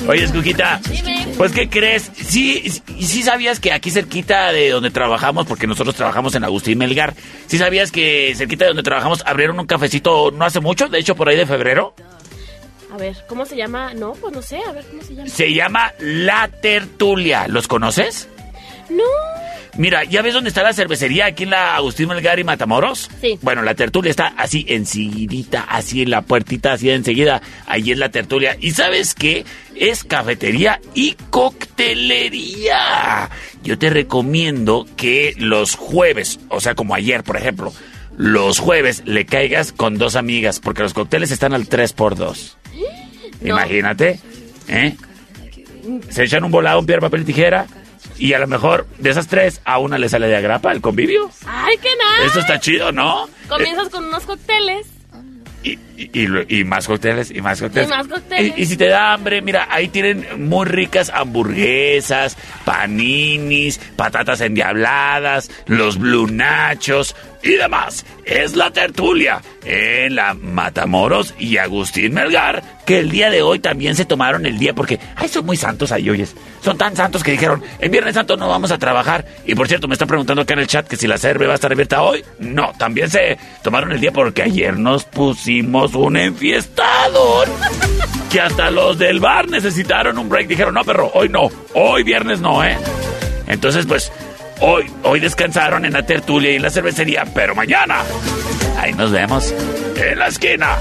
Oye, 0.09 0.27
Cuquita. 0.33 0.81
Dime. 0.91 1.29
Pues, 1.37 1.53
¿qué 1.53 1.69
crees? 1.69 2.11
Sí, 2.17 2.69
sí 2.99 3.23
sabías 3.23 3.61
que 3.61 3.71
aquí 3.71 3.93
cerquita 3.93 4.51
de 4.51 4.71
donde 4.71 4.91
trabajamos, 4.91 5.47
porque 5.47 5.69
nosotros 5.69 5.95
trabajamos 5.95 6.35
en 6.35 6.43
Agustín 6.43 6.77
Melgar, 6.79 7.15
¿sí 7.47 7.57
sabías 7.57 7.93
que 7.93 8.35
cerquita 8.37 8.65
de 8.65 8.71
donde 8.71 8.83
trabajamos 8.83 9.23
abrieron 9.27 9.61
un 9.61 9.67
cafecito 9.67 10.33
no 10.33 10.45
hace 10.45 10.59
mucho? 10.59 10.89
De 10.89 10.99
hecho, 10.99 11.15
por 11.15 11.29
ahí 11.29 11.37
de 11.37 11.47
febrero. 11.47 11.95
A 12.93 12.97
ver, 12.97 13.17
¿cómo 13.29 13.47
se 13.47 13.55
llama? 13.55 13.95
No, 13.95 14.15
pues 14.15 14.35
no 14.35 14.43
sé, 14.43 14.59
a 14.69 14.73
ver 14.73 14.85
cómo 14.87 15.03
se 15.03 15.15
llama. 15.15 15.29
Se 15.29 15.55
llama 15.55 15.93
La 16.01 16.49
Tertulia. 16.49 17.47
¿Los 17.47 17.69
conoces? 17.69 18.29
No. 18.91 19.05
Mira, 19.79 20.05
¿ya 20.05 20.21
ves 20.21 20.35
dónde 20.35 20.49
está 20.49 20.63
la 20.63 20.75
cervecería 20.75 21.27
aquí 21.27 21.45
en 21.45 21.51
la 21.51 21.77
Agustín 21.77 22.09
Melgar 22.09 22.39
y 22.39 22.45
Matamoros? 22.45 23.09
Sí. 23.23 23.39
Bueno, 23.41 23.63
la 23.63 23.75
tertulia 23.75 24.11
está 24.11 24.35
así 24.37 24.67
enseguidita, 24.69 25.63
así 25.63 26.03
en 26.03 26.11
la 26.11 26.23
puertita, 26.23 26.75
así 26.75 26.89
de 26.89 26.95
enseguida. 26.95 27.41
Ahí 27.67 27.91
es 27.91 27.99
la 27.99 28.11
tertulia. 28.11 28.57
¿Y 28.61 28.73
sabes 28.73 29.15
qué? 29.15 29.47
Es 29.75 30.05
cafetería 30.05 30.81
y 30.95 31.17
coctelería. 31.31 33.31
Yo 33.63 33.79
te 33.79 33.89
recomiendo 33.89 34.87
que 34.97 35.35
los 35.39 35.75
jueves, 35.75 36.39
o 36.49 36.61
sea, 36.61 36.75
como 36.75 36.95
ayer, 36.95 37.23
por 37.23 37.39
ejemplo, 37.39 37.73
los 38.19 38.59
jueves 38.59 39.03
le 39.07 39.25
caigas 39.25 39.73
con 39.73 39.97
dos 39.97 40.17
amigas, 40.17 40.61
porque 40.61 40.83
los 40.83 40.93
cócteles 40.93 41.31
están 41.31 41.55
al 41.55 41.67
3x2. 41.67 42.57
No. 43.41 43.49
Imagínate, 43.49 44.21
¿eh? 44.69 44.95
Se 46.11 46.25
echan 46.25 46.45
un 46.45 46.51
volado, 46.51 46.79
un 46.79 46.87
piedra, 46.87 47.01
papel 47.01 47.23
y 47.23 47.25
tijera. 47.25 47.67
Y 48.19 48.33
a 48.35 48.39
lo 48.39 48.47
mejor 48.47 48.87
de 48.99 49.11
esas 49.11 49.27
tres, 49.27 49.61
a 49.65 49.79
una 49.79 49.99
le 49.99 50.09
sale 50.09 50.27
de 50.29 50.37
agrapa 50.37 50.71
el 50.73 50.81
convivio. 50.81 51.31
Ay, 51.47 51.77
qué 51.83 51.89
nada. 51.97 52.27
Esto 52.27 52.41
está 52.41 52.61
chido, 52.61 52.93
¿no? 52.93 53.29
Comienzas 53.49 53.89
con 53.89 54.05
unos 54.05 54.25
cócteles. 54.25 54.87
Y, 55.65 55.79
y, 55.97 56.27
lo- 56.27 56.43
y 56.49 56.65
más 56.65 56.89
cócteles, 56.89 57.31
y 57.31 57.41
más 57.41 57.61
cócteles. 57.61 57.89
Y 57.89 57.91
más 57.93 58.09
cócteles. 58.09 58.53
Y, 58.59 58.63
y 58.63 58.67
si 58.67 58.77
te 58.77 58.89
da 58.89 59.13
hambre, 59.13 59.41
mira, 59.43 59.69
ahí 59.71 59.87
tienen 59.89 60.27
muy 60.49 60.67
ricas 60.67 61.09
hamburguesas, 61.11 62.37
paninis, 62.65 63.79
patatas 63.97 64.41
endiabladas, 64.41 65.51
los 65.67 65.99
blue 65.99 66.27
nachos 66.27 67.15
y 67.43 67.53
demás. 67.53 68.05
Es 68.25 68.55
la 68.55 68.71
tertulia 68.71 69.43
en 69.65 70.15
la 70.15 70.35
Matamoros 70.35 71.35
y 71.39 71.57
Agustín 71.57 72.15
Melgar, 72.15 72.63
que 72.87 72.99
el 72.99 73.11
día 73.11 73.31
de 73.31 73.43
hoy 73.43 73.59
también 73.59 73.97
se 73.97 74.05
tomaron 74.05 74.47
el 74.47 74.59
día 74.59 74.75
porque, 74.75 74.99
ay, 75.17 75.29
son 75.29 75.47
muy 75.47 75.57
santos 75.57 75.93
ahí, 75.93 76.09
oyes. 76.09 76.35
Son 76.63 76.79
tan 76.79 76.95
santos 76.95 77.23
que 77.23 77.33
dijeron, 77.33 77.63
en 77.81 77.91
Viernes 77.91 78.15
Santo 78.15 78.37
no 78.37 78.49
vamos 78.49 78.71
a 78.71 78.79
trabajar. 78.79 79.27
Y 79.45 79.55
por 79.55 79.67
cierto, 79.67 79.89
me 79.89 79.95
están 79.95 80.09
preguntando 80.09 80.43
acá 80.43 80.55
en 80.55 80.61
el 80.61 80.67
chat 80.67 80.87
que 80.87 80.97
si 80.97 81.07
la 81.07 81.19
cerve 81.19 81.47
va 81.47 81.53
a 81.53 81.55
estar 81.57 81.73
abierta 81.73 82.03
hoy. 82.03 82.25
No, 82.39 82.73
también 82.79 83.11
se 83.11 83.39
tomaron 83.63 83.93
el 83.93 84.01
día 84.01 84.13
porque 84.13 84.43
ayer 84.43 84.79
nos 84.79 85.05
pusimos 85.05 85.95
un 85.95 86.17
enfiestado. 86.17 87.45
Que 88.31 88.41
hasta 88.41 88.71
los 88.71 88.99
del 88.99 89.21
bar 89.21 89.49
necesitaron 89.49 90.19
un 90.19 90.29
break. 90.29 90.47
Dijeron, 90.47 90.75
no, 90.75 90.85
perro, 90.85 91.11
hoy 91.15 91.29
no. 91.29 91.51
Hoy 91.75 92.05
viernes 92.05 92.41
no, 92.41 92.65
¿eh? 92.65 92.79
Entonces, 93.49 93.85
pues, 93.87 94.13
hoy, 94.63 94.91
hoy 95.03 95.21
descansaron 95.21 95.85
en 95.85 95.93
la 95.93 96.05
tertulia 96.05 96.53
y 96.53 96.57
en 96.57 96.63
la 96.63 96.71
cervecería, 96.71 97.25
pero 97.35 97.55
mañana, 97.55 98.03
ahí 98.79 98.93
nos 98.95 99.11
vemos 99.11 99.55
en 99.97 100.19
la 100.19 100.29
esquina 100.29 100.79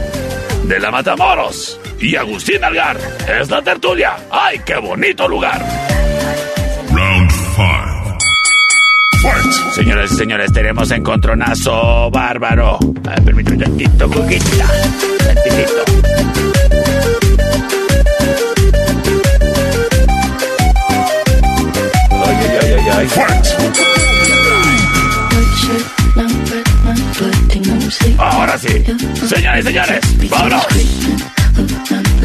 de 0.64 0.80
la 0.80 0.92
Matamoros 0.92 1.80
y 2.00 2.16
Agustín 2.16 2.64
Algar. 2.64 2.98
Es 3.28 3.50
la 3.50 3.62
tertulia. 3.62 4.16
¡Ay, 4.32 4.60
qué 4.66 4.78
bonito 4.78 5.28
lugar! 5.28 5.62
Round 6.94 7.32
5. 7.56 8.12
Señoras 9.74 10.12
y 10.12 10.16
señores, 10.16 10.52
tenemos 10.52 10.90
encontronazo 10.92 12.10
bárbaro. 12.12 12.80
A 13.06 13.10
ver, 13.12 13.24
permíteme 13.24 13.58
un 13.58 13.64
tantito, 13.64 14.10
Ahora 28.18 28.58
sí. 28.58 28.84
Señoras 29.28 29.60
y 29.60 29.64
señores, 29.64 30.30
vámonos. 30.30 30.68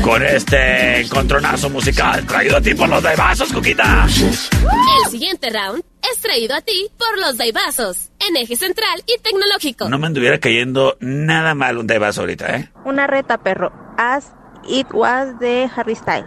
Con 0.03 0.22
este 0.22 1.01
encontronazo 1.01 1.70
musical 1.70 2.24
traído 2.27 2.57
a 2.57 2.61
ti 2.61 2.74
por 2.74 2.89
los 2.89 3.03
de 3.03 3.16
vasos, 3.16 3.53
Cuquita. 3.53 4.07
El 4.07 5.11
siguiente 5.11 5.51
round 5.51 5.83
es 6.12 6.20
traído 6.20 6.55
a 6.55 6.61
ti 6.61 6.91
por 6.97 7.18
los 7.18 7.37
Daibazos, 7.37 8.11
en 8.20 8.37
eje 8.37 8.57
central 8.57 9.03
y 9.07 9.18
tecnológico. 9.20 9.89
No 9.89 9.99
me 9.99 10.07
anduviera 10.07 10.39
cayendo 10.39 10.97
nada 11.01 11.55
mal 11.55 11.79
un 11.79 11.87
vaso 11.87 12.20
ahorita, 12.20 12.57
¿eh? 12.57 12.70
Una 12.85 13.07
reta, 13.07 13.39
perro. 13.39 13.72
As 13.99 14.33
It 14.68 14.89
Was 14.93 15.39
de 15.39 15.68
Harry 15.74 15.97
Styles. 15.97 16.27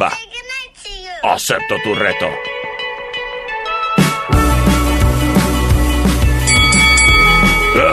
Va. 0.00 0.12
Acepto 1.26 1.76
tu 1.82 1.94
reto. 1.94 2.28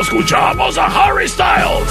Escuchamos 0.01 0.77
a 0.77 0.85
Harry 0.85 1.29
Styles. 1.29 1.89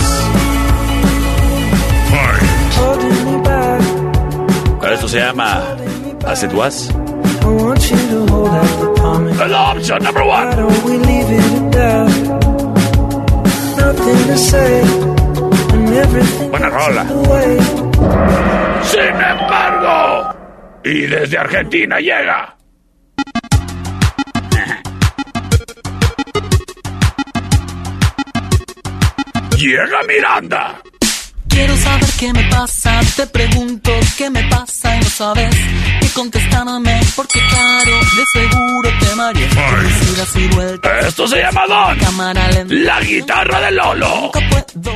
Esto 4.93 5.09
se 5.09 5.19
llama 5.19 5.63
As 6.27 6.43
It 6.43 6.53
Was. 6.53 6.91
El 9.41 9.55
option 9.55 10.03
number 10.03 10.23
one. 10.23 10.51
Buena 16.51 16.69
rola. 16.69 17.07
Sin 18.83 19.01
embargo, 19.01 20.40
y 20.85 21.07
desde 21.07 21.39
Argentina 21.39 21.99
llega. 21.99 22.57
Llega 29.57 30.03
Miranda. 30.09 30.81
Quiero 31.49 31.77
saber 31.77 32.09
qué 32.19 32.33
me 32.33 32.45
pasa, 32.45 33.01
te 33.17 33.27
pregunto 33.27 33.91
qué 34.17 34.31
me 34.31 34.43
pasa 34.45 34.97
y 34.97 35.01
no 35.01 35.11
sabes 35.11 35.55
qué 36.01 36.09
contestarme 36.15 37.01
porque 37.17 37.41
claro, 37.51 37.91
de 38.17 38.25
seguro 38.33 38.91
te 39.01 39.15
mareas. 39.17 41.07
Esto 41.07 41.29
se 41.29 41.43
llama 41.43 41.67
Don. 41.67 41.99
Cámara 41.99 42.49
lenta. 42.53 42.75
La 42.75 43.01
guitarra 43.01 43.61
de 43.61 43.71
Lolo. 43.73 44.31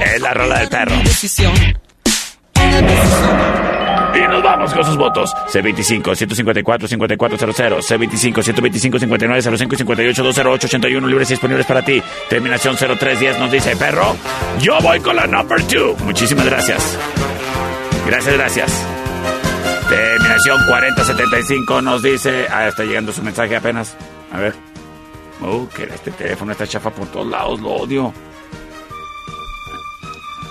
Es 0.06 0.20
la 0.20 0.32
rola 0.32 0.60
del 0.60 0.68
perro. 0.68 0.96
Decisión. 1.04 1.52
Vamos 4.54 4.72
con 4.72 4.84
sus 4.84 4.96
votos. 4.96 5.34
C25-154-5400, 5.52 7.82
C25-125-5905 7.82 9.72
y 9.72 9.76
58-208-81 10.12 11.08
libres 11.08 11.28
y 11.30 11.32
disponibles 11.32 11.66
para 11.66 11.82
ti. 11.82 12.00
Terminación 12.30 12.76
0310 12.76 13.40
nos 13.40 13.50
dice, 13.50 13.76
perro, 13.76 14.14
yo 14.60 14.78
voy 14.80 15.00
con 15.00 15.16
la 15.16 15.26
number 15.26 15.60
2. 15.66 16.02
Muchísimas 16.02 16.46
gracias. 16.46 16.96
Gracias, 18.06 18.36
gracias. 18.36 18.86
Terminación 19.88 20.60
4075 20.68 21.82
nos 21.82 22.04
dice, 22.04 22.46
ah, 22.48 22.68
está 22.68 22.84
llegando 22.84 23.12
su 23.12 23.24
mensaje 23.24 23.56
apenas. 23.56 23.96
A 24.32 24.38
ver. 24.38 24.54
Oh, 25.42 25.66
que 25.74 25.82
este 25.82 26.12
teléfono 26.12 26.52
está 26.52 26.64
chafa 26.64 26.90
por 26.90 27.08
todos 27.08 27.26
lados, 27.26 27.58
lo 27.58 27.70
odio. 27.70 28.14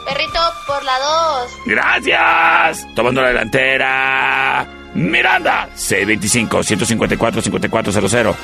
Perrito, 0.06 0.39
por 0.66 0.84
la 0.84 0.99
2. 0.99 1.51
Gracias. 1.66 2.86
Tomando 2.95 3.22
la 3.22 3.28
delantera. 3.30 4.68
Miranda, 4.95 5.70
C25-154-5400. 5.76 8.36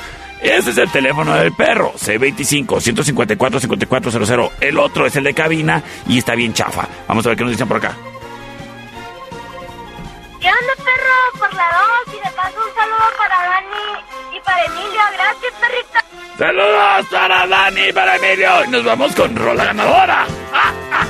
Ese 0.42 0.70
es 0.70 0.78
el 0.78 0.90
teléfono 0.90 1.34
del 1.34 1.52
perro, 1.52 1.92
C25-154-5400. 1.94 4.50
El 4.60 4.78
otro 4.78 5.04
es 5.06 5.14
el 5.16 5.24
de 5.24 5.34
cabina 5.34 5.82
y 6.08 6.16
está 6.18 6.34
bien 6.34 6.54
chafa. 6.54 6.88
Vamos 7.06 7.26
a 7.26 7.28
ver 7.30 7.38
qué 7.38 7.44
nos 7.44 7.52
dicen 7.52 7.68
por 7.68 7.76
acá. 7.76 7.94
¿Qué 10.40 10.48
onda, 10.48 10.74
perro? 10.76 11.38
Por 11.38 11.54
la 11.54 11.68
2 12.06 12.14
y 12.14 12.16
de 12.16 12.30
paso 12.34 12.56
un 12.56 12.74
saludo 12.74 13.10
para 13.18 13.50
Dani 13.50 14.00
y 14.34 14.40
para 14.40 14.64
Emilio. 14.64 15.02
Gracias, 15.12 15.52
perrita. 15.60 16.02
Saludos 16.38 17.06
para 17.10 17.46
Dani 17.46 17.88
y 17.88 17.92
para 17.92 18.16
Emilio. 18.16 18.64
Y 18.64 18.68
nos 18.70 18.82
vamos 18.84 19.14
con 19.14 19.36
rola 19.36 19.66
ganadora. 19.66 20.26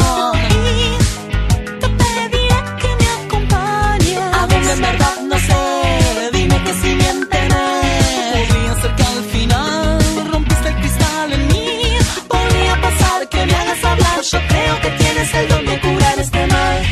Yo 14.31 14.39
creo 14.47 14.79
que 14.79 14.89
tienes 14.91 15.33
el 15.33 15.47
don 15.49 15.65
de 15.65 15.81
curar 15.81 16.19
este 16.19 16.47
mal. 16.47 16.83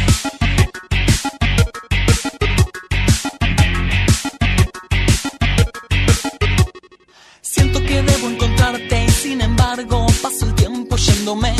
Siento 7.42 7.80
que 7.80 8.02
debo 8.02 8.30
encontrarte 8.30 9.06
y 9.06 9.10
sin 9.12 9.40
embargo 9.40 10.06
paso 10.22 10.48
el 10.48 10.56
tiempo 10.56 10.98
yéndome 10.98 11.56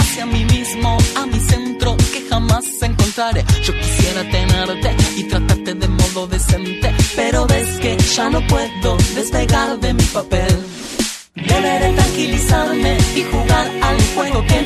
hacia 0.00 0.26
mí 0.26 0.44
mismo, 0.46 0.98
a 1.14 1.26
mi 1.26 1.38
centro 1.38 1.96
que 2.12 2.26
jamás 2.28 2.64
encontraré. 2.82 3.44
Yo 3.62 3.72
quisiera 3.72 4.28
tenerte 4.28 4.96
y 5.16 5.28
tratarte 5.28 5.74
de 5.74 5.86
modo 5.86 6.26
decente, 6.26 6.92
pero 7.14 7.46
ves 7.46 7.78
que 7.78 7.96
ya 8.16 8.30
no 8.30 8.44
puedo 8.48 8.96
despegar 9.14 9.78
de 9.78 9.94
mi 9.94 10.04
papel. 10.06 10.49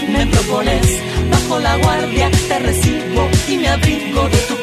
Me 0.09 0.27
propones. 0.27 1.03
Bajo 1.31 1.59
la 1.59 1.77
guardia 1.77 2.31
te 2.49 2.59
recibo 2.59 3.29
y 3.49 3.59
me 3.59 3.69
abrigo 3.69 4.29
de 4.29 4.39
tu 4.49 4.54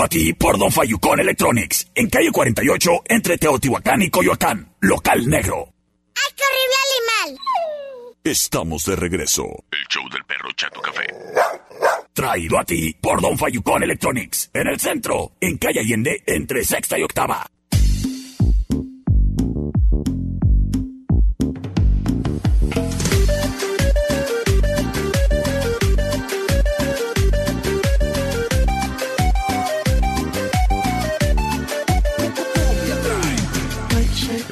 Traído 0.00 0.04
a 0.04 0.08
ti 0.08 0.32
por 0.32 0.58
Don 0.58 0.72
Fayucón 0.72 1.20
Electronics. 1.20 1.90
En 1.94 2.08
calle 2.08 2.30
48, 2.32 2.90
entre 3.06 3.36
Teotihuacán 3.36 4.02
y 4.02 4.10
Coyoacán. 4.10 4.74
Local 4.80 5.26
negro. 5.28 5.68
¡Ay, 6.14 6.34
qué 6.36 6.42
horrible 6.48 7.34
animal! 7.34 8.16
Estamos 8.24 8.84
de 8.86 8.96
regreso. 8.96 9.44
El 9.70 9.86
show 9.88 10.08
del 10.10 10.24
perro 10.24 10.50
Chato 10.56 10.80
Café. 10.80 11.06
Traído 12.14 12.58
a 12.58 12.64
ti 12.64 12.94
por 13.00 13.20
Don 13.20 13.36
Fayucón 13.36 13.82
Electronics. 13.82 14.50
En 14.54 14.68
el 14.68 14.80
centro, 14.80 15.32
en 15.40 15.58
calle 15.58 15.80
Allende, 15.80 16.22
entre 16.26 16.64
sexta 16.64 16.98
y 16.98 17.02
octava. 17.02 17.46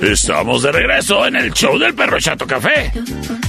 Estamos 0.01 0.63
de 0.63 0.71
regreso 0.71 1.27
en 1.27 1.37
el 1.37 1.53
show 1.53 1.79
del 1.79 1.95
perro 1.95 2.21
Chato 2.21 2.47
Café. 2.47 2.93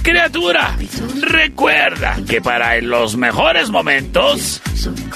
Criatura, 0.01 0.75
recuerda 1.21 2.17
que 2.27 2.41
para 2.41 2.79
los 2.81 3.15
mejores 3.15 3.69
momentos 3.69 4.61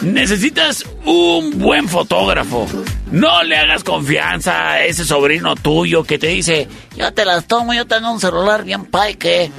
necesitas 0.02 0.86
un 1.06 1.58
buen 1.58 1.88
fotógrafo. 1.88 2.68
No 3.12 3.44
le 3.44 3.58
hagas 3.58 3.84
confianza 3.84 4.72
a 4.72 4.86
ese 4.86 5.06
sobrino 5.06 5.56
tuyo 5.56 6.04
que 6.04 6.20
te 6.20 6.28
dice, 6.28 6.68
yo 6.96 7.12
te 7.14 7.26
las 7.26 7.48
tomo, 7.48 7.74
yo 7.74 7.86
tengo 7.88 8.12
un 8.12 8.20
celular 8.20 8.64
bien 8.64 8.86
paique. 8.86 9.52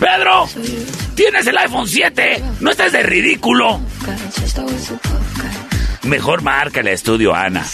Pedro, 0.00 0.48
tienes 1.14 1.46
el 1.46 1.58
iPhone 1.58 1.86
7, 1.86 2.42
no 2.60 2.70
estés 2.70 2.92
de 2.92 3.02
ridículo. 3.04 3.80
Mejor 6.04 6.42
marca 6.42 6.80
el 6.80 6.88
estudio 6.88 7.34
Ana. 7.34 7.64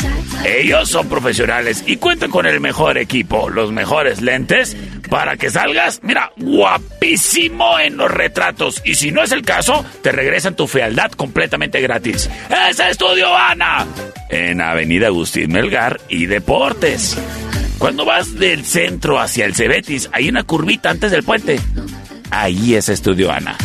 Ellos 0.45 0.91
son 0.91 1.09
profesionales 1.09 1.83
y 1.87 1.97
cuentan 1.97 2.31
con 2.31 2.47
el 2.47 2.61
mejor 2.61 2.99
equipo, 2.99 3.49
los 3.49 3.72
mejores 3.72 4.20
lentes, 4.20 4.76
para 5.09 5.37
que 5.37 5.51
salgas, 5.51 6.01
mira, 6.03 6.31
guapísimo 6.37 7.79
en 7.79 7.97
los 7.97 8.11
retratos. 8.11 8.83
Y 8.85 8.95
si 8.95 9.11
no 9.11 9.22
es 9.22 9.33
el 9.33 9.43
caso, 9.43 9.85
te 10.03 10.12
regresan 10.12 10.57
tu 10.57 10.68
fealdad 10.68 11.11
completamente 11.12 11.81
gratis. 11.81 12.29
¡Es 12.68 12.79
Estudio 12.79 13.35
Ana! 13.35 13.87
En 14.29 14.61
Avenida 14.61 15.07
Agustín 15.07 15.51
Melgar 15.51 15.99
y 16.09 16.26
Deportes. 16.26 17.16
Cuando 17.79 18.05
vas 18.05 18.35
del 18.35 18.64
centro 18.64 19.18
hacia 19.18 19.47
el 19.47 19.55
Cebetis, 19.55 20.11
hay 20.12 20.29
una 20.29 20.43
curvita 20.45 20.91
antes 20.91 21.11
del 21.11 21.22
puente. 21.22 21.59
Ahí 22.31 22.74
es 22.74 22.91
Estudio 22.91 23.33
Ana. 23.33 23.57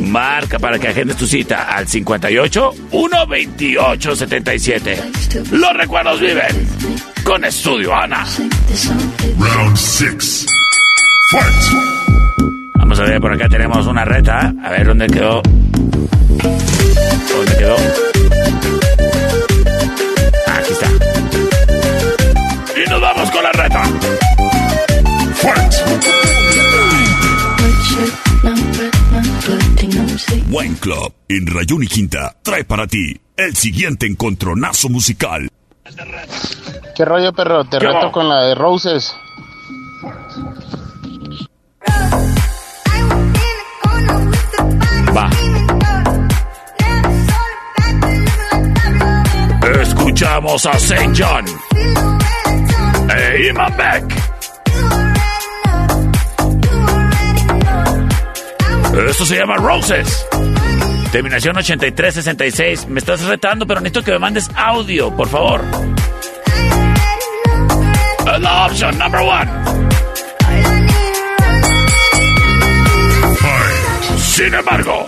Marca 0.00 0.58
para 0.58 0.78
que 0.78 0.88
agendes 0.88 1.16
tu 1.16 1.26
cita 1.26 1.64
al 1.64 1.86
58 1.88 2.72
128 2.90 4.16
77. 4.16 5.02
Los 5.52 5.72
recuerdos 5.74 6.20
viven 6.20 6.68
con 7.24 7.44
Estudio 7.44 7.94
Ana. 7.94 8.24
Round 9.38 9.76
6. 9.76 10.46
Fight. 11.30 11.96
Vamos 12.74 13.00
a 13.00 13.02
ver, 13.02 13.20
por 13.20 13.32
acá 13.32 13.48
tenemos 13.48 13.86
una 13.86 14.04
reta. 14.04 14.54
A 14.62 14.70
ver 14.70 14.86
dónde 14.86 15.06
quedó. 15.08 15.42
¿Dónde 17.28 17.56
quedó? 17.58 17.76
Aquí 20.46 20.72
está. 20.72 20.88
Y 22.80 22.90
nos 22.90 23.00
vamos 23.00 23.30
con 23.30 23.42
la 23.42 23.52
reta. 23.52 23.82
Wine 30.50 30.76
Club 30.80 31.12
en 31.28 31.46
Rayón 31.46 31.82
y 31.82 31.86
Quinta 31.86 32.36
trae 32.42 32.64
para 32.64 32.86
ti 32.86 33.14
el 33.36 33.54
siguiente 33.54 34.06
encontronazo 34.06 34.88
musical. 34.88 35.48
¿Qué 36.96 37.04
rollo, 37.04 37.32
perro? 37.32 37.64
Te 37.64 37.78
¿Qué 37.78 37.86
reto 37.86 38.06
va? 38.06 38.12
con 38.12 38.28
la 38.28 38.42
de 38.42 38.54
Roses. 38.54 39.14
Va. 45.16 45.30
Escuchamos 49.82 50.66
a 50.66 50.72
St. 50.72 51.12
John. 51.16 51.44
E 53.10 53.48
Iman 53.48 53.74
Beck. 53.76 54.35
Esto 59.04 59.26
se 59.26 59.36
llama 59.36 59.56
Roses. 59.56 60.26
Terminación 61.12 61.56
8366. 61.56 62.88
Me 62.88 63.00
estás 63.00 63.22
retando, 63.22 63.66
pero 63.66 63.80
necesito 63.80 64.02
que 64.02 64.12
me 64.12 64.18
mandes 64.18 64.50
audio, 64.56 65.14
por 65.14 65.28
favor. 65.28 65.62
Uh, 68.20 68.38
La 68.40 68.66
option 68.66 68.98
number 68.98 69.20
one. 69.20 69.50
Sin 74.18 74.52
embargo, 74.52 75.06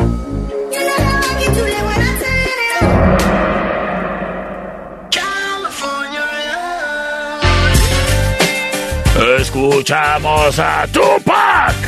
escuchamos 9.38 10.58
a 10.58 10.86
Tupac. 10.92 11.87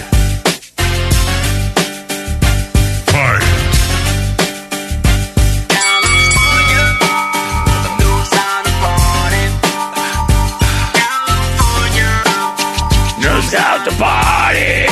Party 14.01 14.89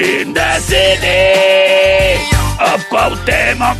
in 0.00 0.32
the 0.32 0.52
city 0.60 2.16
of 2.58 2.80
Cuauhtémoc. 2.88 3.78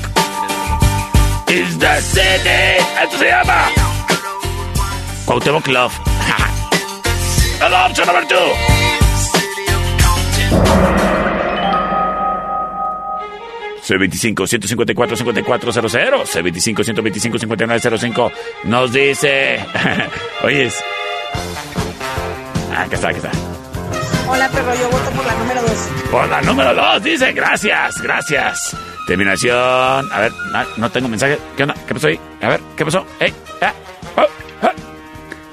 Is 1.48 1.78
the 1.78 1.94
city. 2.00 2.62
Esto 3.02 3.16
se 3.18 3.26
llama 3.32 3.60
Cuauhtémoc 5.24 5.66
Love. 5.68 5.94
El 7.64 7.74
option 7.74 8.06
number 8.06 8.26
two. 8.28 8.50
C25 13.84 14.46
154 14.46 15.16
5400 15.16 16.26
C25 16.26 16.84
125 16.84 17.38
5905 17.38 18.32
nos 18.64 18.92
dice 18.92 19.60
Oyes 20.42 20.82
Ah, 22.72 22.82
aquí 22.84 22.94
está, 22.94 23.08
aquí 23.08 23.18
está 23.18 23.53
Hola, 24.34 24.48
perro, 24.48 24.74
yo 24.74 24.90
voto 24.90 25.10
por 25.12 25.24
la 25.24 25.34
número 25.36 25.62
2. 25.62 25.70
Por 26.10 26.28
la 26.28 26.42
número 26.42 26.74
2, 26.74 27.02
dice, 27.04 27.32
gracias, 27.32 28.02
gracias. 28.02 28.76
Terminación. 29.06 29.54
A 30.12 30.20
ver, 30.20 30.32
no, 30.76 30.90
tengo 30.90 31.06
mensaje. 31.08 31.38
¿Qué 31.56 31.62
onda? 31.62 31.76
¿Qué 31.86 31.94
pasó 31.94 32.08
ahí? 32.08 32.18
A 32.42 32.48
ver, 32.48 32.60
¿qué 32.76 32.84
pasó? 32.84 33.06
Oh, 33.20 33.24
ah. 33.60 33.72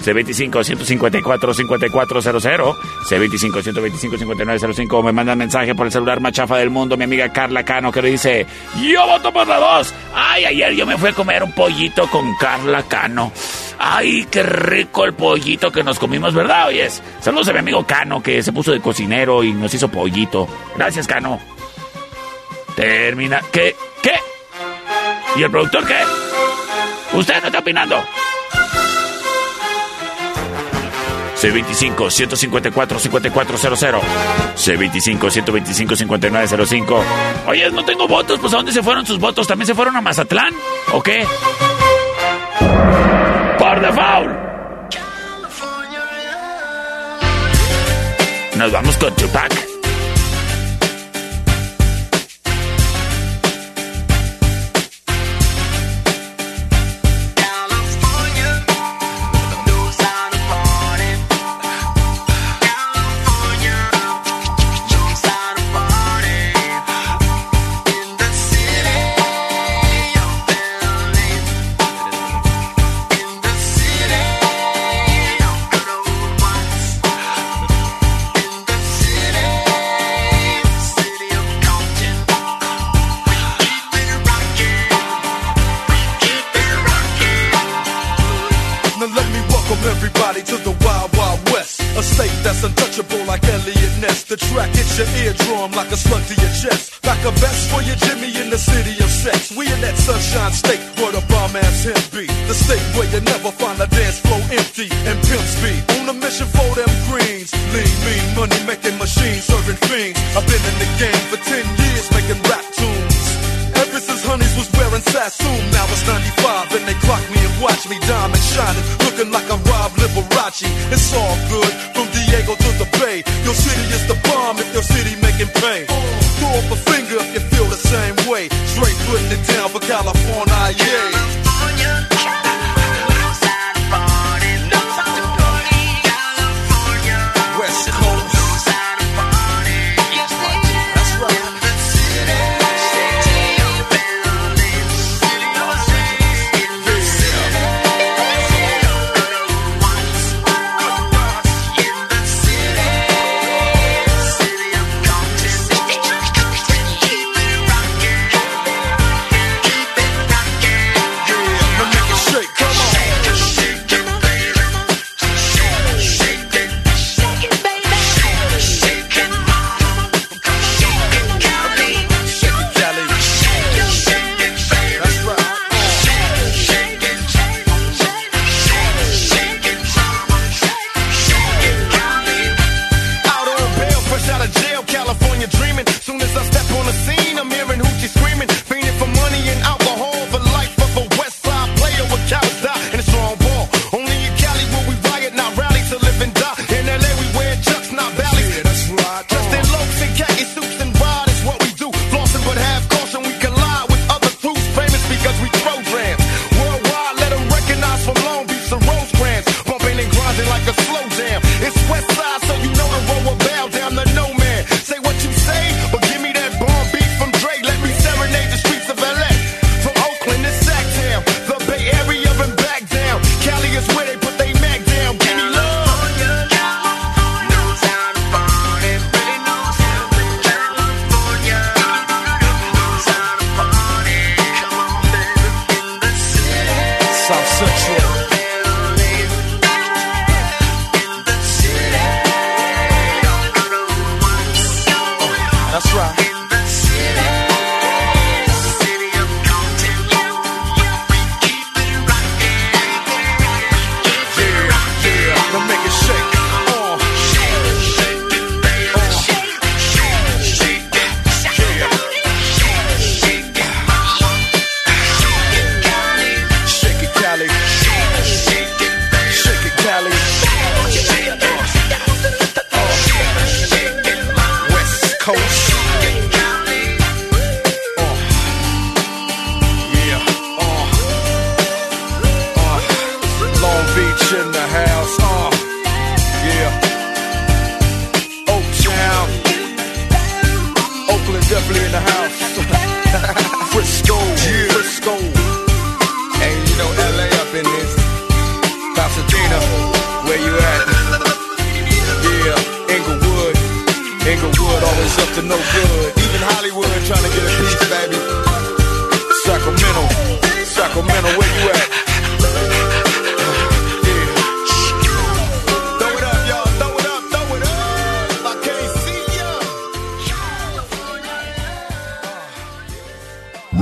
C25 0.02 0.64
154 0.64 1.54
5400 1.54 2.78
C25 3.10 3.62
125 3.62 4.18
5905 4.18 5.04
me 5.04 5.12
manda 5.12 5.36
mensaje 5.36 5.76
por 5.76 5.86
el 5.86 5.91
celular 5.91 6.20
más 6.20 6.34
chafa 6.34 6.58
del 6.58 6.70
mundo 6.70 6.97
mi 6.97 7.04
amiga 7.04 7.32
Carla 7.32 7.64
Cano 7.64 7.91
que 7.91 8.02
le 8.02 8.12
dice 8.12 8.45
yo 8.82 9.06
voto 9.06 9.32
por 9.32 9.47
la 9.47 9.58
2 9.58 9.93
ay 10.16 10.45
ayer 10.45 10.74
yo 10.74 10.86
me 10.86 10.97
fui 10.97 11.10
a 11.10 11.14
comer 11.14 11.43
un 11.43 11.52
pollito 11.52 12.08
con 12.10 12.36
Carla 12.38 12.84
Cano. 12.84 13.32
Ay 13.78 14.28
qué 14.30 14.43
rico 14.43 15.06
el 15.06 15.14
pollito 15.14 15.72
que 15.72 15.84
nos 15.84 15.99
comimos 15.99 16.34
verdad 16.34 16.68
oyes 16.68 17.02
saludos 17.20 17.49
a 17.49 17.54
mi 17.54 17.60
amigo 17.60 17.86
Cano 17.86 18.22
que 18.22 18.43
se 18.43 18.52
puso 18.52 18.72
de 18.72 18.80
cocinero 18.80 19.43
y 19.43 19.54
nos 19.54 19.74
hizo 19.74 19.89
pollito. 19.89 20.47
Gracias 20.76 21.08
Cano. 21.08 21.39
Termina 22.76 23.41
¿qué? 23.52 23.76
¿qué? 24.02 24.16
¿y 25.36 25.43
el 25.43 25.52
productor 25.52 25.86
qué? 25.86 27.18
usted 27.18 27.41
no 27.41 27.47
está 27.47 27.60
opinando 27.60 28.04
C25 31.41 32.11
154 32.11 32.99
5400 32.99 34.01
C25 34.55 35.31
125 35.31 35.95
5905 35.95 37.03
Oye, 37.47 37.71
no 37.71 37.83
tengo 37.83 38.07
votos, 38.07 38.39
pues 38.39 38.53
¿a 38.53 38.57
dónde 38.57 38.71
se 38.71 38.83
fueron 38.83 39.05
sus 39.07 39.17
votos? 39.17 39.47
¿También 39.47 39.65
se 39.65 39.73
fueron 39.73 39.95
a 39.95 40.01
Mazatlán? 40.01 40.53
¿O 40.93 41.01
qué? 41.01 41.25
Por 43.57 43.81
default 43.81 44.51
Nos 48.55 48.71
vamos 48.71 48.97
con 48.97 49.15
Tupac 49.15 49.70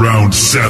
Round 0.02 0.34
7. 0.34 0.70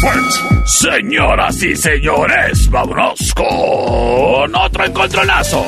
Fight. 0.00 0.64
Señoras 0.64 1.62
y 1.62 1.76
señores, 1.76 2.70
vámonos 2.70 3.34
con 3.34 4.56
otro 4.56 4.86
encontronazo. 4.86 5.66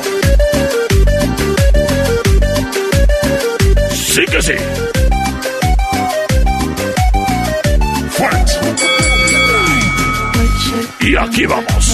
Sí 3.91 4.25
que 4.31 4.41
sí. 4.41 4.53
Y 11.01 11.15
aquí 11.15 11.45
vamos. 11.45 11.85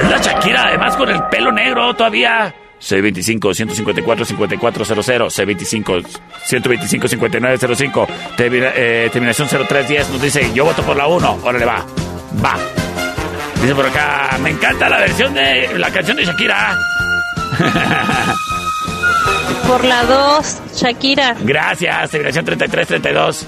Es 0.03 0.11
la 0.11 0.18
Shakira, 0.18 0.68
además 0.68 0.97
con 0.97 1.09
el 1.11 1.20
pelo 1.31 1.53
negro 1.53 1.95
todavía. 1.95 2.55
C25-154-5400, 2.81 5.31
C25-125-5905, 5.31 8.07
termina- 8.37 8.72
eh, 8.74 9.09
terminación 9.12 9.49
0310 9.49 10.09
nos 10.11 10.20
dice, 10.22 10.51
yo 10.55 10.64
voto 10.64 10.83
por 10.83 10.97
la 10.97 11.07
1, 11.07 11.39
órale 11.43 11.64
va, 11.64 11.85
va. 12.45 12.57
Dice 13.61 13.74
por 13.74 13.87
acá, 13.87 14.39
me 14.41 14.51
encanta 14.51 14.89
la 14.89 14.99
versión 14.99 15.35
de 15.35 15.76
la 15.79 15.91
canción 15.91 16.16
de 16.16 16.24
Shakira. 16.24 16.79
Por 19.66 19.85
la 19.85 20.05
2, 20.05 20.62
Shakira. 20.76 21.35
Gracias, 21.41 22.11
terminación 22.11 22.45
3332. 22.45 23.47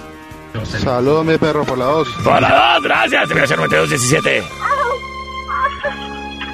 Saludos, 0.83 1.25
mi 1.25 1.39
perro, 1.39 1.65
por 1.65 1.79
la 1.79 1.85
2. 1.87 2.09
Por 2.25 2.43
la 2.43 2.75
2, 2.75 2.83
gracias, 2.85 3.23
terminación 3.29 3.61
9217. 3.61 4.43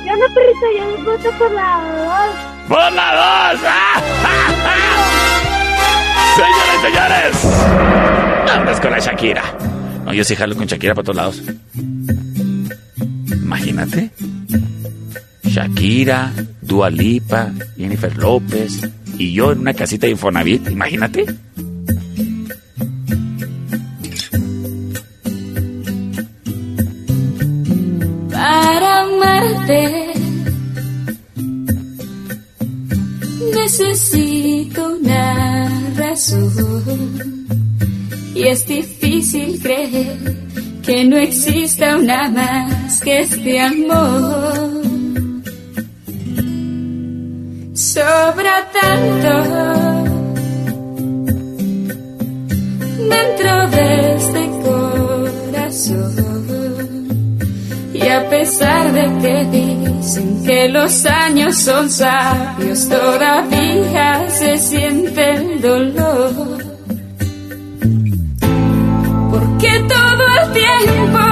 Yo 0.06 0.12
no, 0.16 0.26
perrito, 0.34 0.66
yo 0.78 0.84
voto 1.04 1.30
por 1.38 1.50
la 1.50 1.80
dos. 1.96 2.36
¡Por 2.68 2.92
la 2.92 3.52
2! 3.52 3.60
Señores, 6.36 6.80
señores. 6.82 8.46
Vamos 8.46 8.80
con 8.80 8.90
la 8.90 8.98
Shakira. 8.98 9.42
No, 10.04 10.12
yo 10.12 10.24
sí 10.24 10.36
jalo 10.36 10.56
con 10.56 10.66
Shakira 10.66 10.94
para 10.94 11.04
todos 11.04 11.16
lados. 11.16 11.42
Imagínate. 13.32 14.10
Shakira, 15.44 16.32
Dua 16.60 16.90
Lipa, 16.90 17.52
Jennifer 17.76 18.16
López 18.16 18.80
y 19.16 19.32
yo 19.32 19.52
en 19.52 19.60
una 19.60 19.72
casita 19.72 20.06
de 20.06 20.12
Infonavit. 20.12 20.68
Imagínate. 20.68 21.24
Necesito 33.78 34.96
una 35.00 35.68
razón. 35.96 37.46
Y 38.34 38.48
es 38.48 38.66
difícil 38.66 39.60
creer 39.60 40.36
que 40.82 41.04
no 41.04 41.16
exista 41.16 41.96
una 41.96 42.30
más 42.30 43.00
que 43.00 43.20
este 43.20 43.60
amor. 43.60 44.82
Sobra 47.74 48.70
tanto 48.80 49.34
dentro 53.08 53.68
de 53.70 54.14
este 54.16 54.50
corazón. 54.62 56.35
A 58.26 58.28
pesar 58.28 58.92
de 58.92 59.04
que 59.22 59.44
Dicen 59.44 60.44
que 60.44 60.68
los 60.68 61.06
años 61.06 61.56
son 61.56 61.88
sabios, 61.88 62.88
todavía 62.88 64.28
se 64.30 64.58
siente 64.58 65.34
el 65.34 65.60
dolor. 65.60 66.32
Porque 69.30 69.84
todo 69.88 70.24
el 70.42 70.52
tiempo 70.52 71.25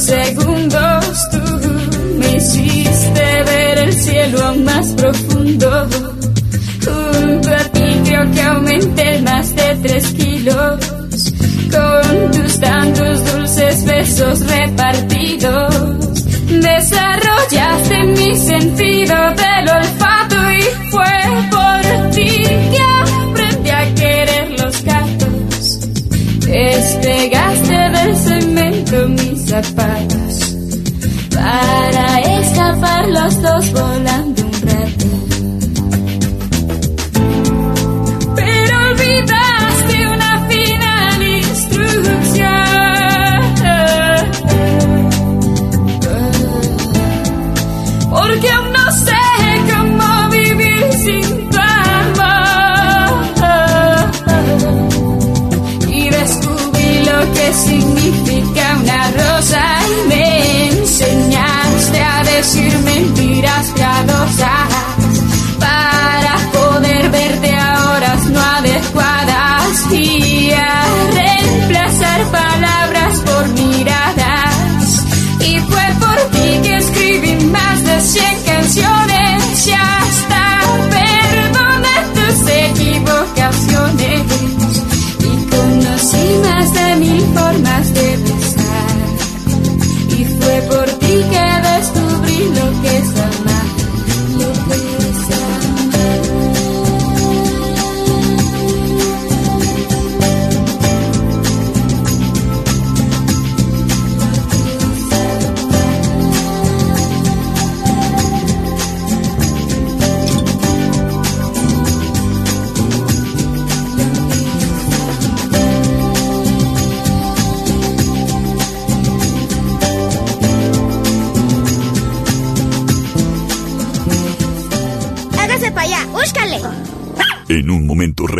segundos. 0.00 1.28
Tú 1.30 1.38
me 2.18 2.36
hiciste 2.36 3.42
ver 3.44 3.78
el 3.78 3.92
cielo 3.92 4.54
más 4.64 4.88
profundo. 4.94 5.88
Junto 6.84 7.48
a 7.50 7.64
ti 7.74 8.00
creo 8.04 8.30
que 8.30 8.42
aumenté 8.42 9.22
más 9.22 9.54
de 9.54 9.76
tres 9.82 10.06
kilos. 10.12 10.80
Con 11.70 12.30
tus 12.32 12.60
tantos 12.60 13.32
dulces 13.32 13.84
besos 13.84 14.40
repartidos. 14.46 15.74
Desarrollaste 16.48 18.02
mi 18.04 18.36
sentido 18.36 19.14
del 19.36 19.49
mis 29.60 29.74
zapatos 29.74 30.09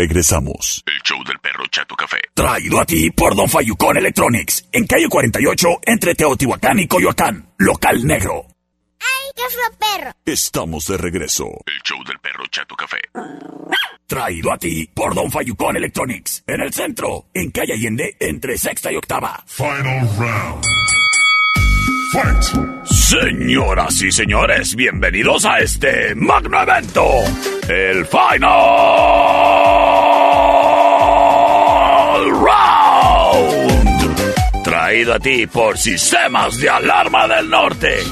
regresamos. 0.01 0.83
El 0.87 0.99
show 1.03 1.23
del 1.23 1.37
perro 1.39 1.63
Chato 1.69 1.95
Café. 1.95 2.17
Traído 2.33 2.79
a 2.81 2.85
ti 2.85 3.11
por 3.11 3.35
Don 3.35 3.47
Fayucón 3.47 3.97
Electronics. 3.97 4.67
En 4.71 4.87
calle 4.87 5.07
48, 5.07 5.67
entre 5.85 6.15
Teotihuacán 6.15 6.79
y 6.79 6.87
Coyoacán. 6.87 7.53
Local 7.59 8.03
negro. 8.05 8.45
¡Ay, 8.99 9.31
qué 9.35 9.43
perro! 9.77 10.11
Estamos 10.25 10.87
de 10.87 10.97
regreso. 10.97 11.45
El 11.67 11.81
show 11.83 12.03
del 12.03 12.17
perro 12.17 12.45
Chato 12.49 12.75
Café. 12.75 12.97
Traído 14.07 14.51
a 14.51 14.57
ti 14.57 14.89
por 14.91 15.13
Don 15.13 15.29
Fayucón 15.29 15.77
Electronics. 15.77 16.43
En 16.47 16.61
el 16.61 16.73
centro, 16.73 17.27
en 17.33 17.51
calle 17.51 17.73
Allende, 17.73 18.17
entre 18.19 18.57
sexta 18.57 18.91
y 18.91 18.95
octava. 18.95 19.43
Final 19.45 20.09
round. 20.17 20.65
Señoras 22.83 24.01
y 24.01 24.11
señores, 24.11 24.75
bienvenidos 24.75 25.45
a 25.45 25.59
este 25.59 26.13
magno 26.13 26.61
evento, 26.61 27.05
el 27.69 28.05
Final 28.05 29.80
Traído 34.91 35.13
a 35.13 35.19
ti 35.19 35.47
por 35.47 35.77
Sistemas 35.77 36.57
de 36.59 36.69
Alarma 36.69 37.25
del 37.25 37.49
Norte. 37.49 38.03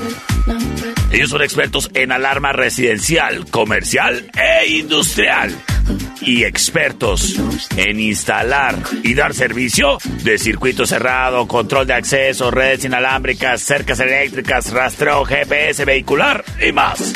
Ellos 1.11 1.31
son 1.31 1.41
expertos 1.41 1.89
en 1.95 2.11
alarma 2.11 2.53
residencial, 2.53 3.45
comercial 3.49 4.29
e 4.35 4.67
industrial. 4.67 5.55
Y 6.21 6.43
expertos 6.43 7.35
en 7.77 7.99
instalar 7.99 8.75
y 9.01 9.15
dar 9.15 9.33
servicio 9.33 9.97
de 10.23 10.37
circuito 10.37 10.85
cerrado, 10.85 11.47
control 11.47 11.87
de 11.87 11.95
acceso, 11.95 12.51
redes 12.51 12.85
inalámbricas, 12.85 13.61
cercas 13.61 13.99
eléctricas, 13.99 14.71
rastreo 14.71 15.25
GPS 15.25 15.85
vehicular 15.85 16.45
y 16.61 16.71
más. 16.71 17.11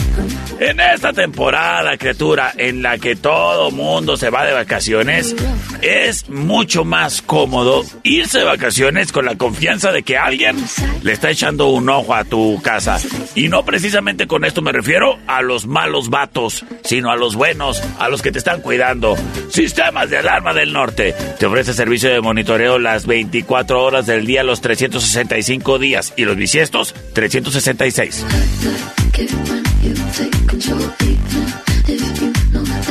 En 0.59 0.79
esta 0.79 1.13
temporada, 1.13 1.97
criatura, 1.97 2.53
en 2.57 2.81
la 2.81 2.97
que 2.97 3.15
todo 3.15 3.69
mundo 3.69 4.17
se 4.17 4.31
va 4.31 4.45
de 4.45 4.53
vacaciones, 4.53 5.35
es 5.81 6.29
mucho 6.29 6.85
más 6.85 7.21
cómodo 7.21 7.83
irse 8.03 8.39
de 8.39 8.45
vacaciones 8.45 9.11
con 9.11 9.25
la 9.25 9.35
confianza 9.35 9.91
de 9.91 10.01
que 10.01 10.17
alguien 10.17 10.55
le 11.03 11.11
está 11.11 11.29
echando 11.29 11.67
un 11.67 11.89
ojo 11.89 12.15
a 12.15 12.23
tu 12.23 12.59
casa. 12.63 12.99
Y 13.35 13.49
no 13.49 13.63
precisamente 13.65 13.82
con 14.27 14.45
esto 14.45 14.61
me 14.61 14.71
refiero 14.71 15.19
a 15.27 15.41
los 15.41 15.67
malos 15.67 16.09
vatos, 16.09 16.65
sino 16.85 17.11
a 17.11 17.17
los 17.17 17.35
buenos, 17.35 17.83
a 17.99 18.07
los 18.07 18.21
que 18.21 18.31
te 18.31 18.37
están 18.37 18.61
cuidando. 18.61 19.17
Sistemas 19.49 20.09
de 20.09 20.19
Alarma 20.19 20.53
del 20.53 20.71
Norte 20.71 21.13
te 21.37 21.45
ofrece 21.45 21.73
servicio 21.73 22.09
de 22.09 22.21
monitoreo 22.21 22.79
las 22.79 23.05
24 23.05 23.83
horas 23.83 24.05
del 24.05 24.25
día, 24.25 24.43
los 24.43 24.61
365 24.61 25.79
días 25.79 26.13
y 26.15 26.23
los 26.23 26.37
bisiestos 26.37 26.95
366. 27.13 28.25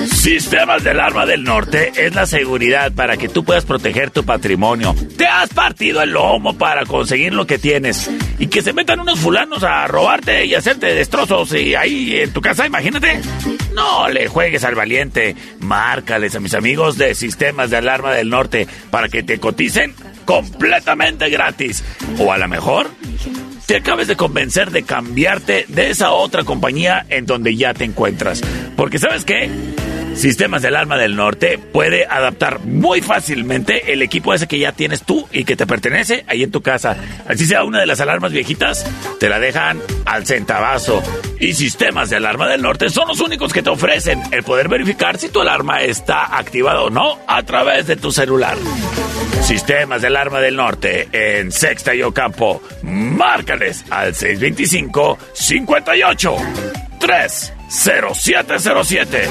Sistemas 0.06 0.82
de 0.82 0.90
Alarma 0.90 1.26
del 1.26 1.44
Norte 1.44 1.92
es 1.96 2.14
la 2.14 2.26
seguridad 2.26 2.92
para 2.92 3.16
que 3.16 3.28
tú 3.28 3.44
puedas 3.44 3.64
proteger 3.64 4.10
tu 4.10 4.24
patrimonio. 4.24 4.94
Te 5.16 5.26
has 5.26 5.50
partido 5.50 6.02
el 6.02 6.10
lomo 6.10 6.56
para 6.56 6.84
conseguir 6.84 7.32
lo 7.32 7.46
que 7.46 7.58
tienes 7.58 8.10
y 8.38 8.46
que 8.48 8.62
se 8.62 8.72
metan 8.72 9.00
unos 9.00 9.20
fulanos 9.20 9.62
a 9.62 9.86
robarte 9.86 10.44
y 10.44 10.54
hacerte 10.54 10.94
destrozos 10.94 11.54
y 11.54 11.74
ahí 11.74 12.20
en 12.20 12.32
tu 12.32 12.40
casa, 12.40 12.66
imagínate. 12.66 13.20
No 13.74 14.08
le 14.08 14.28
juegues 14.28 14.64
al 14.64 14.74
valiente. 14.74 15.36
Márcales 15.60 16.34
a 16.34 16.40
mis 16.40 16.54
amigos 16.54 16.98
de 16.98 17.14
Sistemas 17.14 17.70
de 17.70 17.76
Alarma 17.76 18.12
del 18.12 18.28
Norte 18.28 18.66
para 18.90 19.08
que 19.08 19.22
te 19.22 19.38
coticen 19.38 19.94
completamente 20.24 21.28
gratis. 21.30 21.84
O 22.18 22.32
a 22.32 22.38
lo 22.38 22.48
mejor 22.48 22.90
te 23.66 23.76
acabes 23.76 24.08
de 24.08 24.16
convencer 24.16 24.70
de 24.70 24.82
cambiarte 24.82 25.66
de 25.68 25.90
esa 25.90 26.10
otra 26.10 26.44
compañía 26.44 27.06
en 27.08 27.26
donde 27.26 27.56
ya 27.56 27.72
te 27.74 27.84
encuentras. 27.84 28.42
Porque 28.76 28.98
sabes 28.98 29.24
qué? 29.24 29.50
Sistemas 30.14 30.62
del 30.62 30.76
Alarma 30.76 30.98
del 30.98 31.16
Norte 31.16 31.58
puede 31.58 32.06
adaptar 32.06 32.60
muy 32.60 33.00
fácilmente 33.00 33.92
el 33.92 34.02
equipo 34.02 34.32
ese 34.34 34.46
que 34.46 34.58
ya 34.58 34.72
tienes 34.72 35.02
tú 35.02 35.26
y 35.32 35.44
que 35.44 35.56
te 35.56 35.66
pertenece 35.66 36.24
ahí 36.28 36.42
en 36.42 36.50
tu 36.50 36.62
casa. 36.62 36.96
Así 37.26 37.46
sea 37.46 37.64
una 37.64 37.80
de 37.80 37.86
las 37.86 38.00
alarmas 38.00 38.32
viejitas, 38.32 38.86
te 39.18 39.28
la 39.28 39.38
dejan 39.38 39.80
al 40.04 40.26
centavazo. 40.26 41.02
y 41.40 41.54
Sistemas 41.54 42.10
de 42.10 42.16
Alarma 42.16 42.48
del 42.48 42.62
Norte 42.62 42.88
son 42.90 43.08
los 43.08 43.20
únicos 43.20 43.52
que 43.52 43.62
te 43.62 43.70
ofrecen 43.70 44.22
el 44.30 44.42
poder 44.42 44.68
verificar 44.68 45.18
si 45.18 45.28
tu 45.28 45.40
alarma 45.40 45.82
está 45.82 46.36
activada 46.36 46.82
o 46.82 46.90
no 46.90 47.18
a 47.26 47.42
través 47.42 47.86
de 47.86 47.96
tu 47.96 48.12
celular. 48.12 48.56
Sistemas 49.42 50.02
de 50.02 50.08
Alarma 50.08 50.40
del 50.40 50.56
Norte 50.56 51.08
en 51.12 51.50
Sexta 51.50 51.94
y 51.94 52.02
Ocampo. 52.02 52.62
Márcales 52.82 53.84
al 53.90 54.14
625 54.14 55.18
58 55.32 56.36
30707. 57.72 59.28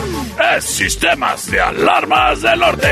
Es 0.58 0.66
Sistemas 0.66 1.50
de 1.52 1.62
Alarmas 1.62 2.42
del 2.42 2.60
Norte. 2.60 2.88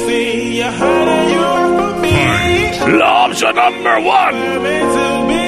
La 2.88 3.26
opción 3.26 3.54
number 3.54 3.98
one. 3.98 5.41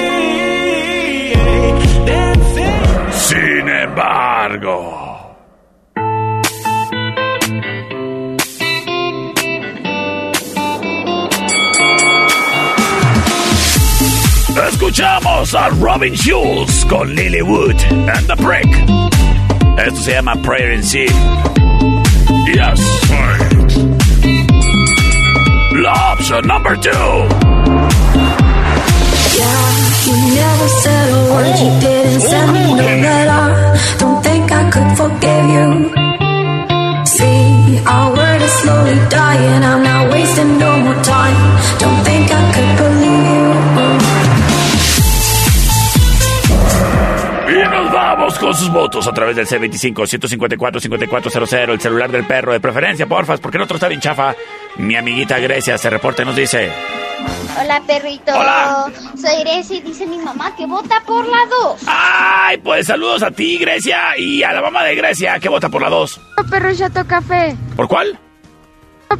Sin 3.65 3.73
embargo. 3.73 5.35
Escuchamos 14.67 15.55
a 15.55 15.69
Robin 15.79 16.13
Schulz 16.13 16.85
con 16.85 17.15
Lilywood 17.15 17.81
and 17.91 18.27
the 18.27 18.35
Prick. 18.35 18.67
Esto 19.79 20.01
se 20.01 20.11
llama 20.11 20.35
Prayer 20.43 20.71
in 20.71 20.83
Sea. 20.83 21.07
Yes. 22.45 22.79
La 25.71 26.13
opción 26.13 26.45
number 26.45 26.75
two. 26.77 27.35
Don't 41.79 42.03
think 42.03 42.29
I 42.29 42.51
could 42.53 42.77
believe 42.77 43.25
you. 43.25 43.55
Y 47.47 47.63
nos 47.67 47.91
vamos 47.91 48.37
con 48.37 48.53
sus 48.53 48.69
votos 48.69 49.07
a 49.07 49.11
través 49.11 49.35
del 49.35 49.47
C25-154-5400, 49.47 51.69
el 51.69 51.81
celular 51.81 52.11
del 52.11 52.27
perro, 52.27 52.53
de 52.53 52.59
preferencia, 52.59 53.07
porfas, 53.07 53.39
porque 53.39 53.57
el 53.57 53.63
otro 53.63 53.77
está 53.77 53.87
bien 53.87 54.01
chafa. 54.01 54.35
Mi 54.77 54.95
amiguita 54.95 55.39
Grecia 55.39 55.79
se 55.79 55.89
reporta 55.89 56.21
y 56.21 56.25
nos 56.25 56.35
dice... 56.35 57.04
Hola, 57.61 57.81
perrito. 57.87 58.31
Hola. 58.33 58.91
Soy 59.19 59.39
Grecia 59.43 59.77
y 59.77 59.81
dice 59.81 60.05
mi 60.05 60.17
mamá 60.17 60.55
que 60.55 60.65
vota 60.65 61.01
por 61.05 61.25
la 61.25 61.45
2. 61.61 61.81
¡Ay! 61.87 62.57
Pues 62.57 62.87
saludos 62.87 63.23
a 63.23 63.31
ti, 63.31 63.57
Grecia, 63.57 64.17
y 64.17 64.43
a 64.43 64.51
la 64.51 64.61
mamá 64.61 64.83
de 64.83 64.95
Grecia, 64.95 65.39
que 65.39 65.49
vota 65.49 65.69
por 65.69 65.81
la 65.81 65.89
2. 65.89 66.19
Perro 66.49 66.75
Chato 66.75 67.05
Café. 67.07 67.55
¿Por 67.75 67.87
cuál? 67.87 68.19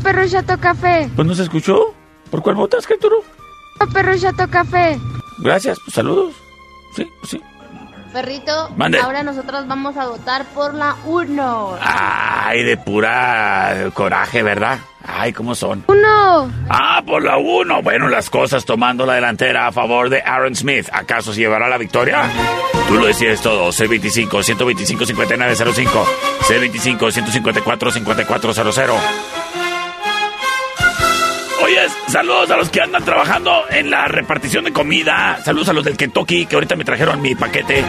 Perro 0.03 0.27
Chato 0.27 0.59
Café. 0.59 1.09
Pues 1.15 1.27
no 1.27 1.33
se 1.33 1.43
escuchó. 1.43 1.93
¿Por 2.29 2.41
cuál 2.41 2.55
votas, 2.55 2.85
criatura? 2.85 3.15
Perro 3.93 4.17
Chato 4.17 4.49
Café. 4.49 4.99
Gracias, 5.39 5.79
pues 5.83 5.95
saludos. 5.95 6.33
Sí, 6.95 7.07
pues 7.19 7.31
sí. 7.31 7.41
Perrito, 8.15 8.71
Mande. 8.77 8.97
ahora 8.97 9.23
nosotros 9.23 9.67
vamos 9.67 9.97
a 9.97 10.05
votar 10.05 10.45
por 10.53 10.73
la 10.73 10.95
1. 11.03 11.77
Ay, 11.81 12.63
de 12.63 12.77
pura 12.77 13.89
coraje, 13.93 14.41
¿verdad? 14.41 14.79
Ay, 15.05 15.33
¿cómo 15.33 15.53
son? 15.53 15.83
Uno. 15.87 16.49
Ah, 16.69 17.03
por 17.05 17.21
la 17.21 17.35
1. 17.35 17.81
Bueno, 17.81 18.07
las 18.07 18.29
cosas 18.29 18.63
tomando 18.63 19.05
la 19.05 19.15
delantera 19.15 19.67
a 19.67 19.73
favor 19.73 20.09
de 20.09 20.21
Aaron 20.21 20.55
Smith. 20.55 20.87
¿Acaso 20.93 21.33
se 21.33 21.41
llevará 21.41 21.67
la 21.67 21.77
victoria? 21.77 22.23
Tú 22.87 22.93
lo 22.93 23.05
decides 23.05 23.41
todo. 23.41 23.67
C25 23.73 24.43
125 24.43 25.05
Oye, 31.65 31.79
saludos 32.09 32.51
a 32.51 32.57
los 32.57 32.69
que 32.69 32.79
andan 32.79 33.03
trabajando 33.03 33.63
en 33.71 33.89
la 33.89 34.07
repartición 34.07 34.65
de 34.65 34.71
comida. 34.71 35.39
Saludos 35.43 35.69
a 35.69 35.73
los 35.73 35.83
del 35.83 35.97
Kentucky 35.97 36.45
que 36.45 36.53
ahorita 36.53 36.75
me 36.75 36.85
trajeron 36.85 37.19
mi 37.23 37.33
paquete. 37.33 37.83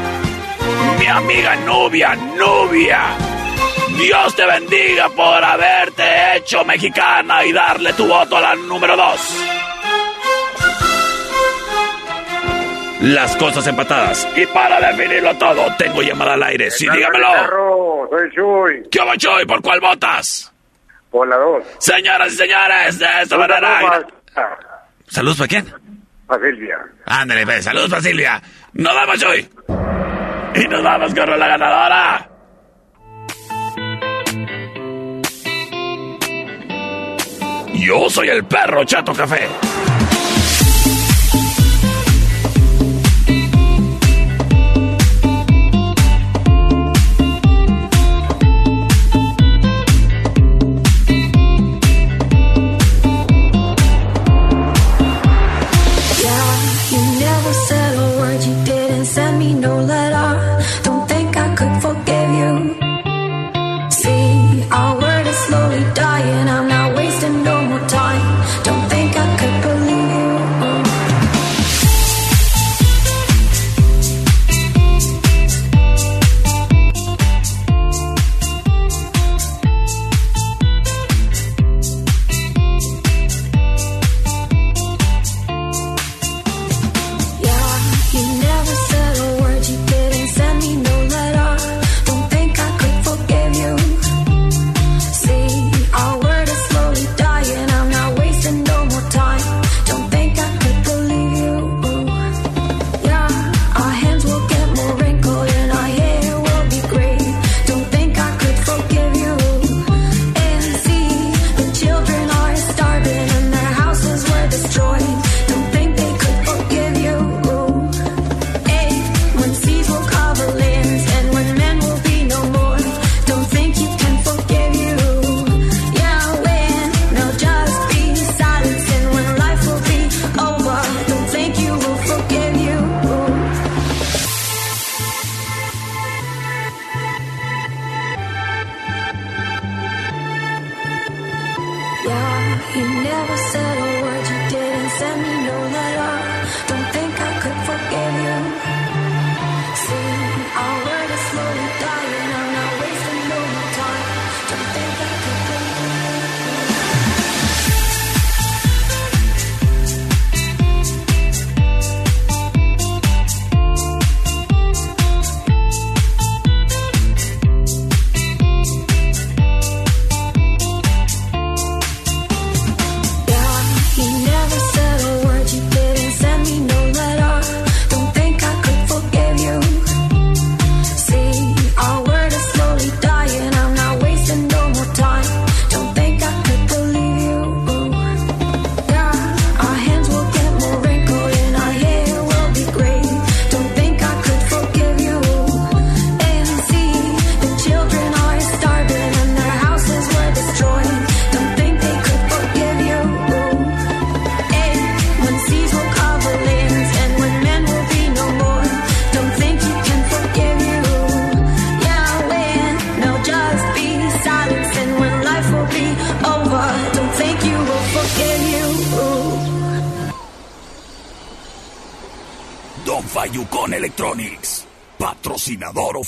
Mi 0.98 1.06
amiga 1.06 1.56
Nubia, 1.56 2.14
Nubia. 2.14 3.02
Dios 3.98 4.34
te 4.34 4.46
bendiga 4.46 5.10
por 5.10 5.44
haberte 5.44 6.36
hecho 6.36 6.64
mexicana 6.64 7.44
y 7.44 7.52
darle 7.52 7.92
tu 7.92 8.06
voto 8.06 8.38
a 8.38 8.40
la 8.40 8.54
número 8.54 8.96
dos. 8.96 9.44
Las 13.02 13.36
cosas 13.36 13.66
empatadas. 13.66 14.26
Y 14.36 14.46
para 14.46 14.80
definirlo 14.80 15.36
todo, 15.36 15.66
tengo 15.76 16.00
llamada 16.00 16.32
al 16.32 16.42
aire. 16.44 16.70
Sí, 16.70 16.88
dígamelo. 16.88 18.08
Soy 18.08 18.30
Chuy. 18.34 18.88
¿Qué 18.90 19.00
va, 19.00 19.18
Choy? 19.18 19.44
¿Por 19.44 19.60
cuál 19.60 19.80
votas? 19.80 20.55
Por 21.16 21.26
la 21.28 21.36
2. 21.36 21.64
Señoras 21.78 22.30
y 22.30 22.36
señores, 22.36 22.98
de 22.98 23.06
esta 23.22 23.38
manera. 23.38 24.06
¿Saludos 25.08 25.38
para 25.38 25.48
quién? 25.48 25.66
A 26.28 26.34
Silvia. 26.34 26.78
Ándale, 27.06 27.46
pues, 27.46 27.64
saludos 27.64 27.88
para 27.88 28.02
Silvia. 28.02 28.42
Nos 28.74 28.94
vamos 28.94 29.22
hoy. 29.22 29.48
Y 30.56 30.68
nos 30.68 30.82
vamos 30.82 31.14
con 31.14 31.38
la 31.38 31.48
ganadora. 31.48 32.28
Yo 37.72 38.10
soy 38.10 38.28
el 38.28 38.44
perro 38.44 38.84
Chato 38.84 39.14
Café. 39.14 39.48